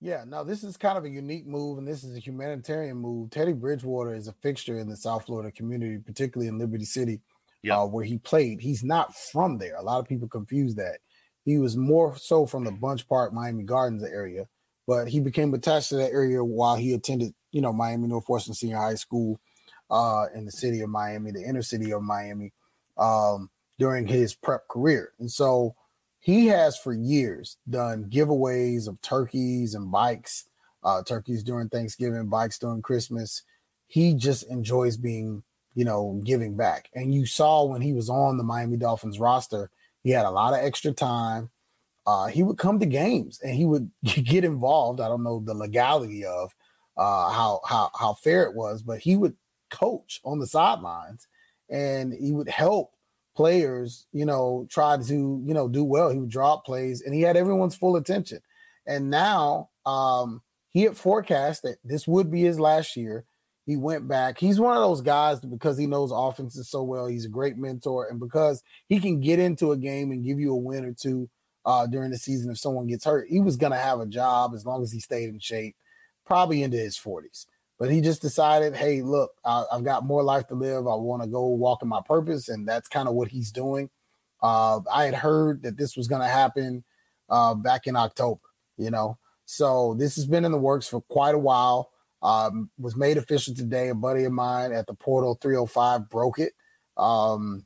Yeah, 0.00 0.24
no, 0.26 0.44
this 0.44 0.64
is 0.64 0.76
kind 0.76 0.96
of 0.96 1.04
a 1.04 1.10
unique 1.10 1.46
move, 1.46 1.76
and 1.76 1.86
this 1.86 2.04
is 2.04 2.16
a 2.16 2.20
humanitarian 2.20 2.96
move. 2.96 3.30
Teddy 3.30 3.52
Bridgewater 3.52 4.14
is 4.14 4.28
a 4.28 4.32
fixture 4.32 4.78
in 4.78 4.88
the 4.88 4.96
South 4.96 5.26
Florida 5.26 5.50
community, 5.50 5.98
particularly 5.98 6.48
in 6.48 6.58
Liberty 6.58 6.84
City 6.84 7.20
yep. 7.62 7.78
uh, 7.78 7.86
where 7.86 8.04
he 8.04 8.16
played. 8.18 8.60
He's 8.60 8.82
not 8.82 9.14
from 9.14 9.58
there. 9.58 9.76
A 9.76 9.82
lot 9.82 9.98
of 9.98 10.08
people 10.08 10.28
confuse 10.28 10.74
that. 10.76 10.98
He 11.44 11.58
was 11.58 11.76
more 11.76 12.16
so 12.16 12.46
from 12.46 12.64
the 12.64 12.70
Bunche 12.70 13.06
Park, 13.06 13.32
Miami 13.32 13.64
Gardens 13.64 14.04
area, 14.04 14.46
but 14.86 15.08
he 15.08 15.20
became 15.20 15.52
attached 15.52 15.90
to 15.90 15.96
that 15.96 16.12
area 16.12 16.42
while 16.42 16.76
he 16.76 16.94
attended, 16.94 17.34
you 17.52 17.60
know, 17.60 17.72
Miami 17.72 18.06
Northwestern 18.06 18.54
Senior 18.54 18.78
High 18.78 18.94
School 18.94 19.38
uh, 19.90 20.26
in 20.34 20.46
the 20.46 20.52
city 20.52 20.80
of 20.80 20.88
Miami, 20.88 21.32
the 21.32 21.42
inner 21.42 21.62
city 21.62 21.92
of 21.92 22.02
Miami, 22.02 22.52
um, 22.96 23.50
during 23.78 24.06
his 24.06 24.34
prep 24.34 24.66
career. 24.68 25.12
And 25.18 25.30
so 25.30 25.74
he 26.20 26.46
has 26.46 26.76
for 26.76 26.92
years 26.92 27.56
done 27.68 28.04
giveaways 28.10 28.88
of 28.88 29.00
turkeys 29.00 29.74
and 29.74 29.90
bikes, 29.90 30.46
uh, 30.82 31.02
turkeys 31.02 31.42
during 31.42 31.68
Thanksgiving, 31.68 32.28
bikes 32.28 32.58
during 32.58 32.82
Christmas. 32.82 33.42
He 33.86 34.14
just 34.14 34.44
enjoys 34.50 34.96
being 34.96 35.42
you 35.78 35.84
know, 35.84 36.20
giving 36.24 36.56
back. 36.56 36.90
And 36.92 37.14
you 37.14 37.24
saw 37.24 37.62
when 37.62 37.80
he 37.80 37.92
was 37.92 38.10
on 38.10 38.36
the 38.36 38.42
Miami 38.42 38.76
Dolphins 38.76 39.20
roster, 39.20 39.70
he 40.02 40.10
had 40.10 40.26
a 40.26 40.30
lot 40.30 40.52
of 40.52 40.58
extra 40.58 40.90
time. 40.90 41.50
Uh, 42.04 42.26
he 42.26 42.42
would 42.42 42.58
come 42.58 42.80
to 42.80 42.86
games 42.86 43.38
and 43.44 43.54
he 43.54 43.64
would 43.64 43.88
get 44.02 44.42
involved. 44.42 45.00
I 45.00 45.06
don't 45.06 45.22
know 45.22 45.38
the 45.38 45.54
legality 45.54 46.24
of 46.24 46.52
uh, 46.96 47.30
how 47.30 47.60
how 47.64 47.92
how 47.96 48.14
fair 48.14 48.42
it 48.42 48.56
was, 48.56 48.82
but 48.82 48.98
he 48.98 49.16
would 49.16 49.36
coach 49.70 50.20
on 50.24 50.40
the 50.40 50.48
sidelines 50.48 51.28
and 51.70 52.12
he 52.12 52.32
would 52.32 52.48
help 52.48 52.94
players, 53.38 54.06
you 54.12 54.26
know, 54.26 54.66
try 54.68 54.96
to 54.98 55.14
you 55.46 55.54
know 55.54 55.68
do 55.68 55.84
well. 55.84 56.10
He 56.10 56.18
would 56.18 56.28
drop 56.28 56.66
plays 56.66 57.02
and 57.02 57.14
he 57.14 57.22
had 57.22 57.36
everyone's 57.36 57.76
full 57.76 57.94
attention. 57.96 58.40
And 58.84 59.10
now 59.10 59.70
um, 59.86 60.42
he 60.70 60.82
had 60.82 60.96
forecast 60.96 61.62
that 61.62 61.76
this 61.84 62.08
would 62.08 62.32
be 62.32 62.42
his 62.42 62.58
last 62.58 62.96
year 62.96 63.24
He 63.64 63.76
went 63.76 64.08
back. 64.08 64.38
He's 64.38 64.58
one 64.58 64.76
of 64.76 64.82
those 64.82 65.02
guys 65.02 65.38
because 65.40 65.78
he 65.78 65.86
knows 65.86 66.10
offenses 66.12 66.68
so 66.68 66.82
well. 66.82 67.06
He's 67.06 67.26
a 67.26 67.28
great 67.28 67.56
mentor, 67.56 68.08
and 68.08 68.18
because 68.18 68.62
he 68.88 68.98
can 68.98 69.20
get 69.20 69.38
into 69.38 69.72
a 69.72 69.76
game 69.76 70.10
and 70.10 70.24
give 70.24 70.40
you 70.40 70.52
a 70.52 70.56
win 70.56 70.84
or 70.84 70.92
two 70.94 71.30
uh, 71.64 71.86
during 71.86 72.10
the 72.10 72.18
season 72.18 72.50
if 72.50 72.58
someone 72.58 72.88
gets 72.88 73.04
hurt, 73.04 73.28
he 73.28 73.40
was 73.40 73.56
going 73.56 73.72
to 73.72 73.78
have 73.78 74.00
a 74.00 74.06
job 74.06 74.52
as 74.54 74.66
long 74.66 74.82
as 74.82 74.90
he 74.90 75.00
stayed 75.00 75.28
in 75.28 75.38
shape, 75.38 75.76
probably 76.26 76.62
into 76.62 76.78
his 76.78 76.98
40s. 76.98 77.46
But 77.78 77.90
he 77.90 78.00
just 78.00 78.20
decided, 78.20 78.74
hey, 78.74 79.02
look, 79.02 79.30
I, 79.44 79.64
have 79.70 79.84
got 79.84 80.04
more 80.04 80.22
life 80.22 80.48
to 80.48 80.54
live. 80.54 80.86
I 80.88 80.94
want 80.94 81.22
to 81.22 81.28
go 81.28 81.46
walk 81.46 81.82
in 81.82 81.88
my 81.88 82.00
purpose, 82.04 82.48
and 82.48 82.66
that's 82.66 82.88
kind 82.88 83.08
of 83.08 83.14
what 83.14 83.28
he's 83.28 83.52
doing. 83.52 83.88
Uh, 84.42 84.80
I 84.92 85.04
had 85.04 85.14
heard 85.14 85.62
that 85.62 85.76
this 85.76 85.96
was 85.96 86.08
going 86.08 86.22
to 86.22 86.28
happen 86.28 86.84
uh, 87.28 87.54
back 87.54 87.86
in 87.86 87.94
October, 87.94 88.40
you 88.76 88.90
know, 88.90 89.18
so 89.50 89.94
this 89.94 90.16
has 90.16 90.26
been 90.26 90.44
in 90.44 90.52
the 90.52 90.58
works 90.58 90.86
for 90.86 91.00
quite 91.00 91.34
a 91.34 91.38
while 91.38 91.90
um, 92.20 92.70
was 92.78 92.96
made 92.96 93.16
official 93.16 93.54
today. 93.54 93.88
A 93.88 93.94
buddy 93.94 94.24
of 94.24 94.32
mine 94.32 94.72
at 94.72 94.86
the 94.86 94.92
Portal 94.92 95.38
305 95.40 96.10
broke 96.10 96.38
it. 96.38 96.52
Um, 96.98 97.64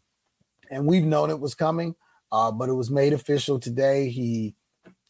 and 0.70 0.87
we've 0.87 1.05
known 1.05 1.31
it 1.31 1.40
was 1.40 1.57
coming, 1.57 1.96
uh, 2.31 2.53
but 2.53 2.68
it 2.68 2.75
was 2.75 2.88
made 2.88 3.12
official 3.12 3.59
today. 3.59 4.11
He, 4.11 4.55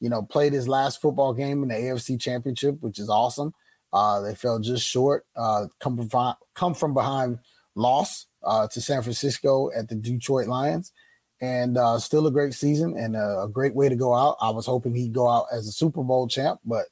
you 0.00 0.08
know, 0.08 0.22
played 0.22 0.54
his 0.54 0.66
last 0.66 1.02
football 1.02 1.34
game 1.34 1.62
in 1.62 1.68
the 1.68 1.74
AFC 1.74 2.18
Championship, 2.18 2.76
which 2.80 2.98
is 2.98 3.10
awesome. 3.10 3.52
Uh, 3.92 4.20
they 4.20 4.34
fell 4.34 4.58
just 4.58 4.86
short. 4.86 5.26
Uh, 5.36 5.66
come 5.80 6.08
from 6.08 6.34
come 6.54 6.74
from 6.74 6.94
behind 6.94 7.38
loss 7.74 8.26
uh, 8.42 8.66
to 8.68 8.80
San 8.80 9.02
Francisco 9.02 9.70
at 9.76 9.88
the 9.88 9.94
Detroit 9.94 10.48
Lions, 10.48 10.92
and 11.40 11.76
uh, 11.76 11.98
still 11.98 12.26
a 12.26 12.30
great 12.30 12.54
season 12.54 12.96
and 12.96 13.16
a, 13.16 13.42
a, 13.42 13.48
great 13.48 13.74
way 13.74 13.88
to 13.88 13.96
go 13.96 14.14
out. 14.14 14.36
I 14.40 14.50
was 14.50 14.66
hoping 14.66 14.94
he'd 14.94 15.12
go 15.12 15.28
out 15.28 15.46
as 15.52 15.68
a 15.68 15.72
Super 15.72 16.02
Bowl 16.02 16.26
champ, 16.28 16.60
but 16.64 16.86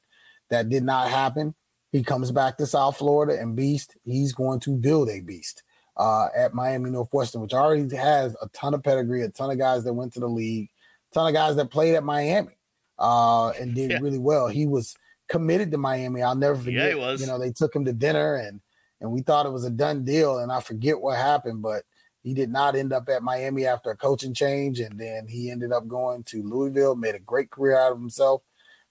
that 0.49 0.69
did 0.69 0.83
not 0.83 1.09
happen. 1.09 1.55
He 1.91 2.03
comes 2.03 2.31
back 2.31 2.57
to 2.57 2.65
South 2.65 2.97
Florida 2.97 3.39
and 3.39 3.55
beast. 3.55 3.97
He's 4.03 4.33
going 4.33 4.59
to 4.61 4.77
build 4.77 5.09
a 5.09 5.19
beast 5.21 5.63
uh, 5.97 6.27
at 6.35 6.53
Miami 6.53 6.89
Northwestern, 6.89 7.41
which 7.41 7.53
already 7.53 7.93
has 7.95 8.35
a 8.41 8.47
ton 8.49 8.73
of 8.73 8.83
pedigree, 8.83 9.23
a 9.23 9.29
ton 9.29 9.51
of 9.51 9.57
guys 9.57 9.83
that 9.83 9.93
went 9.93 10.13
to 10.13 10.19
the 10.19 10.29
league, 10.29 10.69
a 11.11 11.13
ton 11.13 11.27
of 11.27 11.33
guys 11.33 11.55
that 11.57 11.69
played 11.69 11.95
at 11.95 12.03
Miami 12.03 12.55
uh, 12.97 13.49
and 13.49 13.75
did 13.75 13.91
yeah. 13.91 13.99
really 13.99 14.19
well. 14.19 14.47
He 14.47 14.65
was 14.65 14.95
committed 15.31 15.71
to 15.71 15.77
Miami. 15.77 16.21
I'll 16.21 16.35
never 16.35 16.57
forget. 16.57 16.73
Yeah, 16.73 16.89
he 16.89 16.95
was. 16.95 17.21
You 17.21 17.27
know, 17.27 17.39
they 17.39 17.51
took 17.51 17.75
him 17.75 17.85
to 17.85 17.93
dinner 17.93 18.35
and 18.35 18.59
and 18.99 19.11
we 19.11 19.21
thought 19.21 19.47
it 19.47 19.51
was 19.51 19.65
a 19.65 19.71
done 19.71 20.05
deal. 20.05 20.37
And 20.37 20.51
I 20.51 20.59
forget 20.59 20.99
what 21.01 21.17
happened, 21.17 21.61
but 21.63 21.83
he 22.21 22.35
did 22.35 22.51
not 22.51 22.75
end 22.75 22.93
up 22.93 23.09
at 23.09 23.23
Miami 23.23 23.65
after 23.65 23.89
a 23.89 23.97
coaching 23.97 24.33
change, 24.33 24.79
and 24.79 24.99
then 24.99 25.27
he 25.27 25.49
ended 25.49 25.71
up 25.71 25.87
going 25.87 26.23
to 26.25 26.43
Louisville, 26.43 26.95
made 26.95 27.15
a 27.15 27.19
great 27.19 27.49
career 27.49 27.79
out 27.79 27.93
of 27.93 27.97
himself, 27.99 28.43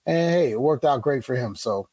and 0.04 0.34
hey, 0.34 0.50
it 0.50 0.60
worked 0.60 0.84
out 0.84 1.02
great 1.02 1.24
for 1.24 1.36
him. 1.36 1.54
So 1.54 1.86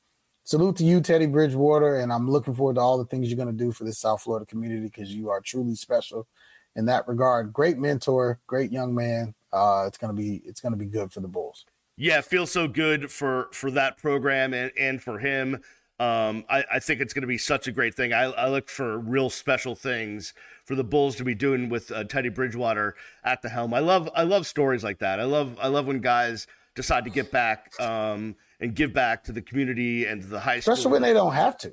salute 0.46 0.78
to 0.78 0.84
you, 0.84 1.00
Teddy 1.00 1.28
Bridgewater, 1.28 1.98
and 1.98 2.12
I'm 2.12 2.28
looking 2.28 2.56
forward 2.56 2.76
to 2.76 2.82
all 2.82 2.98
the 2.98 3.06
things 3.06 3.28
you're 3.28 3.38
going 3.38 3.56
to 3.56 3.64
do 3.64 3.72
for 3.72 3.84
this 3.84 4.00
South 4.00 4.24
Florida 4.24 4.48
community 4.48 4.82
because 4.82 5.14
you 5.14 5.30
are 5.30 5.40
truly 5.40 5.76
special 5.76 6.28
in 6.76 6.86
that 6.86 7.08
regard. 7.08 7.54
Great 7.54 7.78
mentor, 7.78 8.40
great 8.48 8.72
young 8.72 8.96
man. 8.96 9.36
Uh, 9.54 9.86
it's 9.88 9.98
gonna 9.98 10.14
be 10.14 10.42
it's 10.46 10.60
gonna 10.60 10.76
be 10.76 10.86
good 10.86 11.12
for 11.14 11.22
the 11.22 11.28
Bulls. 11.28 11.66
Yeah, 11.98 12.20
it 12.20 12.26
feels 12.26 12.52
so 12.52 12.68
good 12.68 13.12
for 13.12 13.50
for 13.52 13.72
that 13.72 13.98
program 13.98 14.54
and 14.54 14.72
and 14.78 15.02
for 15.02 15.20
him. 15.20 15.62
Um, 16.00 16.46
I, 16.48 16.64
I 16.74 16.80
think 16.80 17.02
it's 17.02 17.12
going 17.12 17.24
to 17.24 17.28
be 17.28 17.40
such 17.40 17.68
a 17.68 17.72
great 17.72 17.96
thing. 17.96 18.14
I, 18.14 18.26
I 18.26 18.50
look 18.50 18.70
for 18.70 19.00
real 19.00 19.32
special 19.32 19.74
things 19.74 20.32
for 20.64 20.76
the 20.76 20.84
Bulls 20.84 21.16
to 21.16 21.24
be 21.24 21.34
doing 21.34 21.70
with 21.70 21.92
uh, 21.92 22.04
Teddy 22.04 22.30
Bridgewater 22.30 22.96
at 23.24 23.42
the 23.42 23.50
helm. 23.50 23.74
I 23.74 23.80
love 23.80 24.08
I 24.16 24.24
love 24.24 24.46
stories 24.46 24.84
like 24.84 25.00
that. 25.00 25.20
I 25.20 25.24
love 25.24 25.58
I 25.60 25.68
love 25.70 25.88
when 25.88 26.00
guys 26.00 26.46
decide 26.76 27.04
to 27.06 27.10
get 27.10 27.32
back. 27.32 27.72
Um, 27.82 28.36
and 28.60 28.76
give 28.76 28.94
back 28.94 29.24
to 29.26 29.32
the 29.32 29.42
community 29.42 30.06
and 30.06 30.22
to 30.22 30.28
the 30.28 30.40
high 30.40 30.60
school. 30.60 30.74
Especially 30.74 30.92
when 30.92 31.02
they 31.02 31.14
don't 31.14 31.34
have 31.34 31.58
to. 31.60 31.70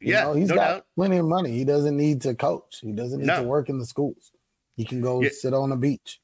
You 0.00 0.12
yeah, 0.12 0.24
know, 0.24 0.34
he's 0.34 0.48
no 0.48 0.54
got 0.54 0.68
doubt. 0.68 0.86
plenty 0.94 1.16
of 1.16 1.26
money. 1.26 1.50
He 1.50 1.64
doesn't 1.64 1.96
need 1.96 2.22
to 2.22 2.34
coach. 2.34 2.78
He 2.80 2.92
doesn't 2.92 3.20
need 3.20 3.26
no. 3.26 3.42
to 3.42 3.48
work 3.48 3.68
in 3.68 3.78
the 3.78 3.86
schools. 3.86 4.30
He 4.76 4.84
can 4.84 5.00
go 5.00 5.20
yeah. 5.20 5.30
sit 5.32 5.52
on 5.52 5.70
the 5.70 5.76
beach. 5.76 6.20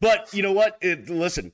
But 0.00 0.34
you 0.34 0.42
know 0.42 0.52
what? 0.52 0.78
It, 0.80 1.08
listen, 1.08 1.52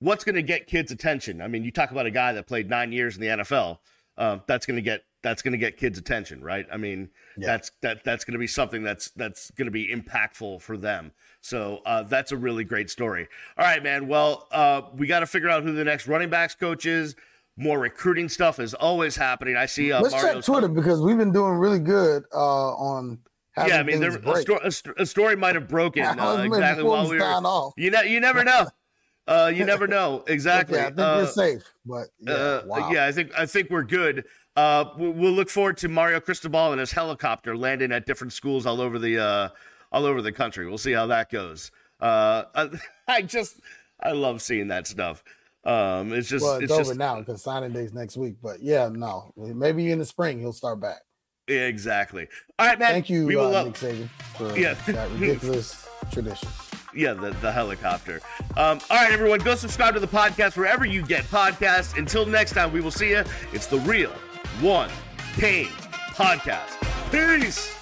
what's 0.00 0.24
going 0.24 0.34
to 0.34 0.42
get 0.42 0.66
kids' 0.66 0.90
attention? 0.90 1.40
I 1.40 1.48
mean, 1.48 1.62
you 1.64 1.70
talk 1.70 1.90
about 1.90 2.06
a 2.06 2.10
guy 2.10 2.32
that 2.32 2.46
played 2.46 2.68
nine 2.68 2.92
years 2.92 3.16
in 3.16 3.22
the 3.22 3.28
NFL. 3.28 3.78
Uh, 4.18 4.38
that's 4.46 4.66
going 4.66 4.76
to 4.76 4.82
get 4.82 5.04
that's 5.22 5.42
going 5.42 5.52
to 5.52 5.58
get 5.58 5.76
kids' 5.76 5.98
attention, 5.98 6.42
right? 6.42 6.66
I 6.72 6.76
mean, 6.76 7.10
yeah. 7.36 7.46
that's 7.46 7.70
that 7.82 8.04
that's 8.04 8.24
going 8.24 8.32
to 8.32 8.38
be 8.38 8.46
something 8.46 8.82
that's 8.82 9.10
that's 9.10 9.50
going 9.52 9.66
to 9.66 9.72
be 9.72 9.88
impactful 9.88 10.62
for 10.62 10.76
them. 10.76 11.12
So 11.40 11.80
uh, 11.86 12.02
that's 12.02 12.32
a 12.32 12.36
really 12.36 12.64
great 12.64 12.90
story. 12.90 13.28
All 13.56 13.64
right, 13.64 13.82
man. 13.82 14.08
Well, 14.08 14.48
uh, 14.50 14.82
we 14.94 15.06
got 15.06 15.20
to 15.20 15.26
figure 15.26 15.48
out 15.48 15.62
who 15.62 15.72
the 15.72 15.84
next 15.84 16.06
running 16.06 16.30
backs 16.30 16.54
coach 16.54 16.86
is. 16.86 17.16
More 17.56 17.78
recruiting 17.78 18.28
stuff 18.28 18.58
is 18.58 18.72
always 18.72 19.16
happening. 19.16 19.56
I 19.56 19.66
see. 19.66 19.92
Uh, 19.92 20.00
Let's 20.00 20.14
Mario's 20.14 20.34
check 20.36 20.44
Twitter 20.44 20.68
because 20.68 21.02
we've 21.02 21.18
been 21.18 21.32
doing 21.32 21.54
really 21.54 21.80
good 21.80 22.24
uh, 22.32 22.74
on. 22.74 23.18
Yeah, 23.56 23.78
I 23.78 23.82
mean, 23.82 24.00
there, 24.00 24.16
a, 24.16 24.36
sto- 24.40 24.60
a, 24.62 24.70
st- 24.70 24.98
a, 24.98 25.04
story 25.04 25.36
might 25.36 25.54
have 25.54 25.68
broken 25.68 26.04
uh, 26.18 26.42
exactly 26.42 26.84
while 26.84 27.10
we 27.10 27.18
were. 27.18 27.24
Off. 27.24 27.74
You 27.76 27.90
know, 27.90 28.00
you 28.00 28.20
never 28.20 28.44
know. 28.44 28.66
Uh, 29.30 29.46
you 29.46 29.64
never 29.64 29.86
know 29.86 30.24
exactly. 30.26 30.76
okay, 30.76 30.86
I 30.86 30.88
think 30.88 30.98
we're 30.98 31.26
safe, 31.26 31.62
but 31.86 32.08
yeah, 32.18 32.64
wow. 32.64 32.90
yeah, 32.90 33.06
I 33.06 33.12
think 33.12 33.30
I 33.38 33.46
think 33.46 33.70
we're 33.70 33.84
good. 33.84 34.24
Uh, 34.56 34.86
we'll 34.98 35.32
look 35.32 35.48
forward 35.48 35.76
to 35.78 35.88
Mario 35.88 36.18
Cristobal 36.18 36.72
and 36.72 36.80
his 36.80 36.90
helicopter 36.90 37.56
landing 37.56 37.92
at 37.92 38.06
different 38.06 38.32
schools 38.32 38.66
all 38.66 38.80
over 38.80 38.98
the 38.98 39.18
uh, 39.18 39.48
all 39.92 40.04
over 40.04 40.20
the 40.20 40.32
country. 40.32 40.66
We'll 40.66 40.78
see 40.78 40.92
how 40.92 41.06
that 41.06 41.30
goes. 41.30 41.70
Uh, 42.00 42.44
I, 43.08 43.22
just 43.22 43.60
I 44.02 44.12
love 44.12 44.42
seeing 44.42 44.68
that 44.68 44.88
stuff. 44.88 45.22
Um, 45.64 46.12
it's 46.12 46.28
just 46.28 46.44
well, 46.44 46.54
it's, 46.54 46.64
it's 46.64 46.72
over 46.72 46.82
just, 46.82 46.98
now 46.98 47.20
because 47.20 47.42
signing 47.42 47.72
day's 47.72 47.92
next 47.92 48.16
week. 48.16 48.34
But 48.42 48.60
yeah, 48.60 48.88
no, 48.92 49.32
maybe 49.36 49.92
in 49.92 50.00
the 50.00 50.06
spring 50.06 50.40
he'll 50.40 50.52
start 50.52 50.80
back. 50.80 51.02
Exactly. 51.46 52.26
All 52.58 52.66
right, 52.66 52.78
man. 52.78 52.90
Thank 52.90 53.10
you, 53.10 53.26
we 53.26 53.36
will 53.36 53.54
uh, 53.54 53.64
Nick 53.64 53.74
Saban, 53.74 54.08
for 54.36 54.58
yeah. 54.58 54.74
that 54.86 55.10
ridiculous 55.12 55.88
tradition. 56.10 56.48
Yeah, 56.94 57.14
the, 57.14 57.30
the 57.40 57.52
helicopter. 57.52 58.20
Um, 58.56 58.80
all 58.90 58.96
right, 58.96 59.12
everyone, 59.12 59.40
go 59.40 59.54
subscribe 59.54 59.94
to 59.94 60.00
the 60.00 60.08
podcast 60.08 60.56
wherever 60.56 60.84
you 60.84 61.02
get 61.02 61.24
podcasts. 61.24 61.96
Until 61.96 62.26
next 62.26 62.52
time, 62.52 62.72
we 62.72 62.80
will 62.80 62.90
see 62.90 63.10
you. 63.10 63.24
It's 63.52 63.66
the 63.66 63.78
real 63.80 64.12
one 64.60 64.90
Canes 65.36 65.70
podcast. 66.14 66.76
Peace. 67.10 67.79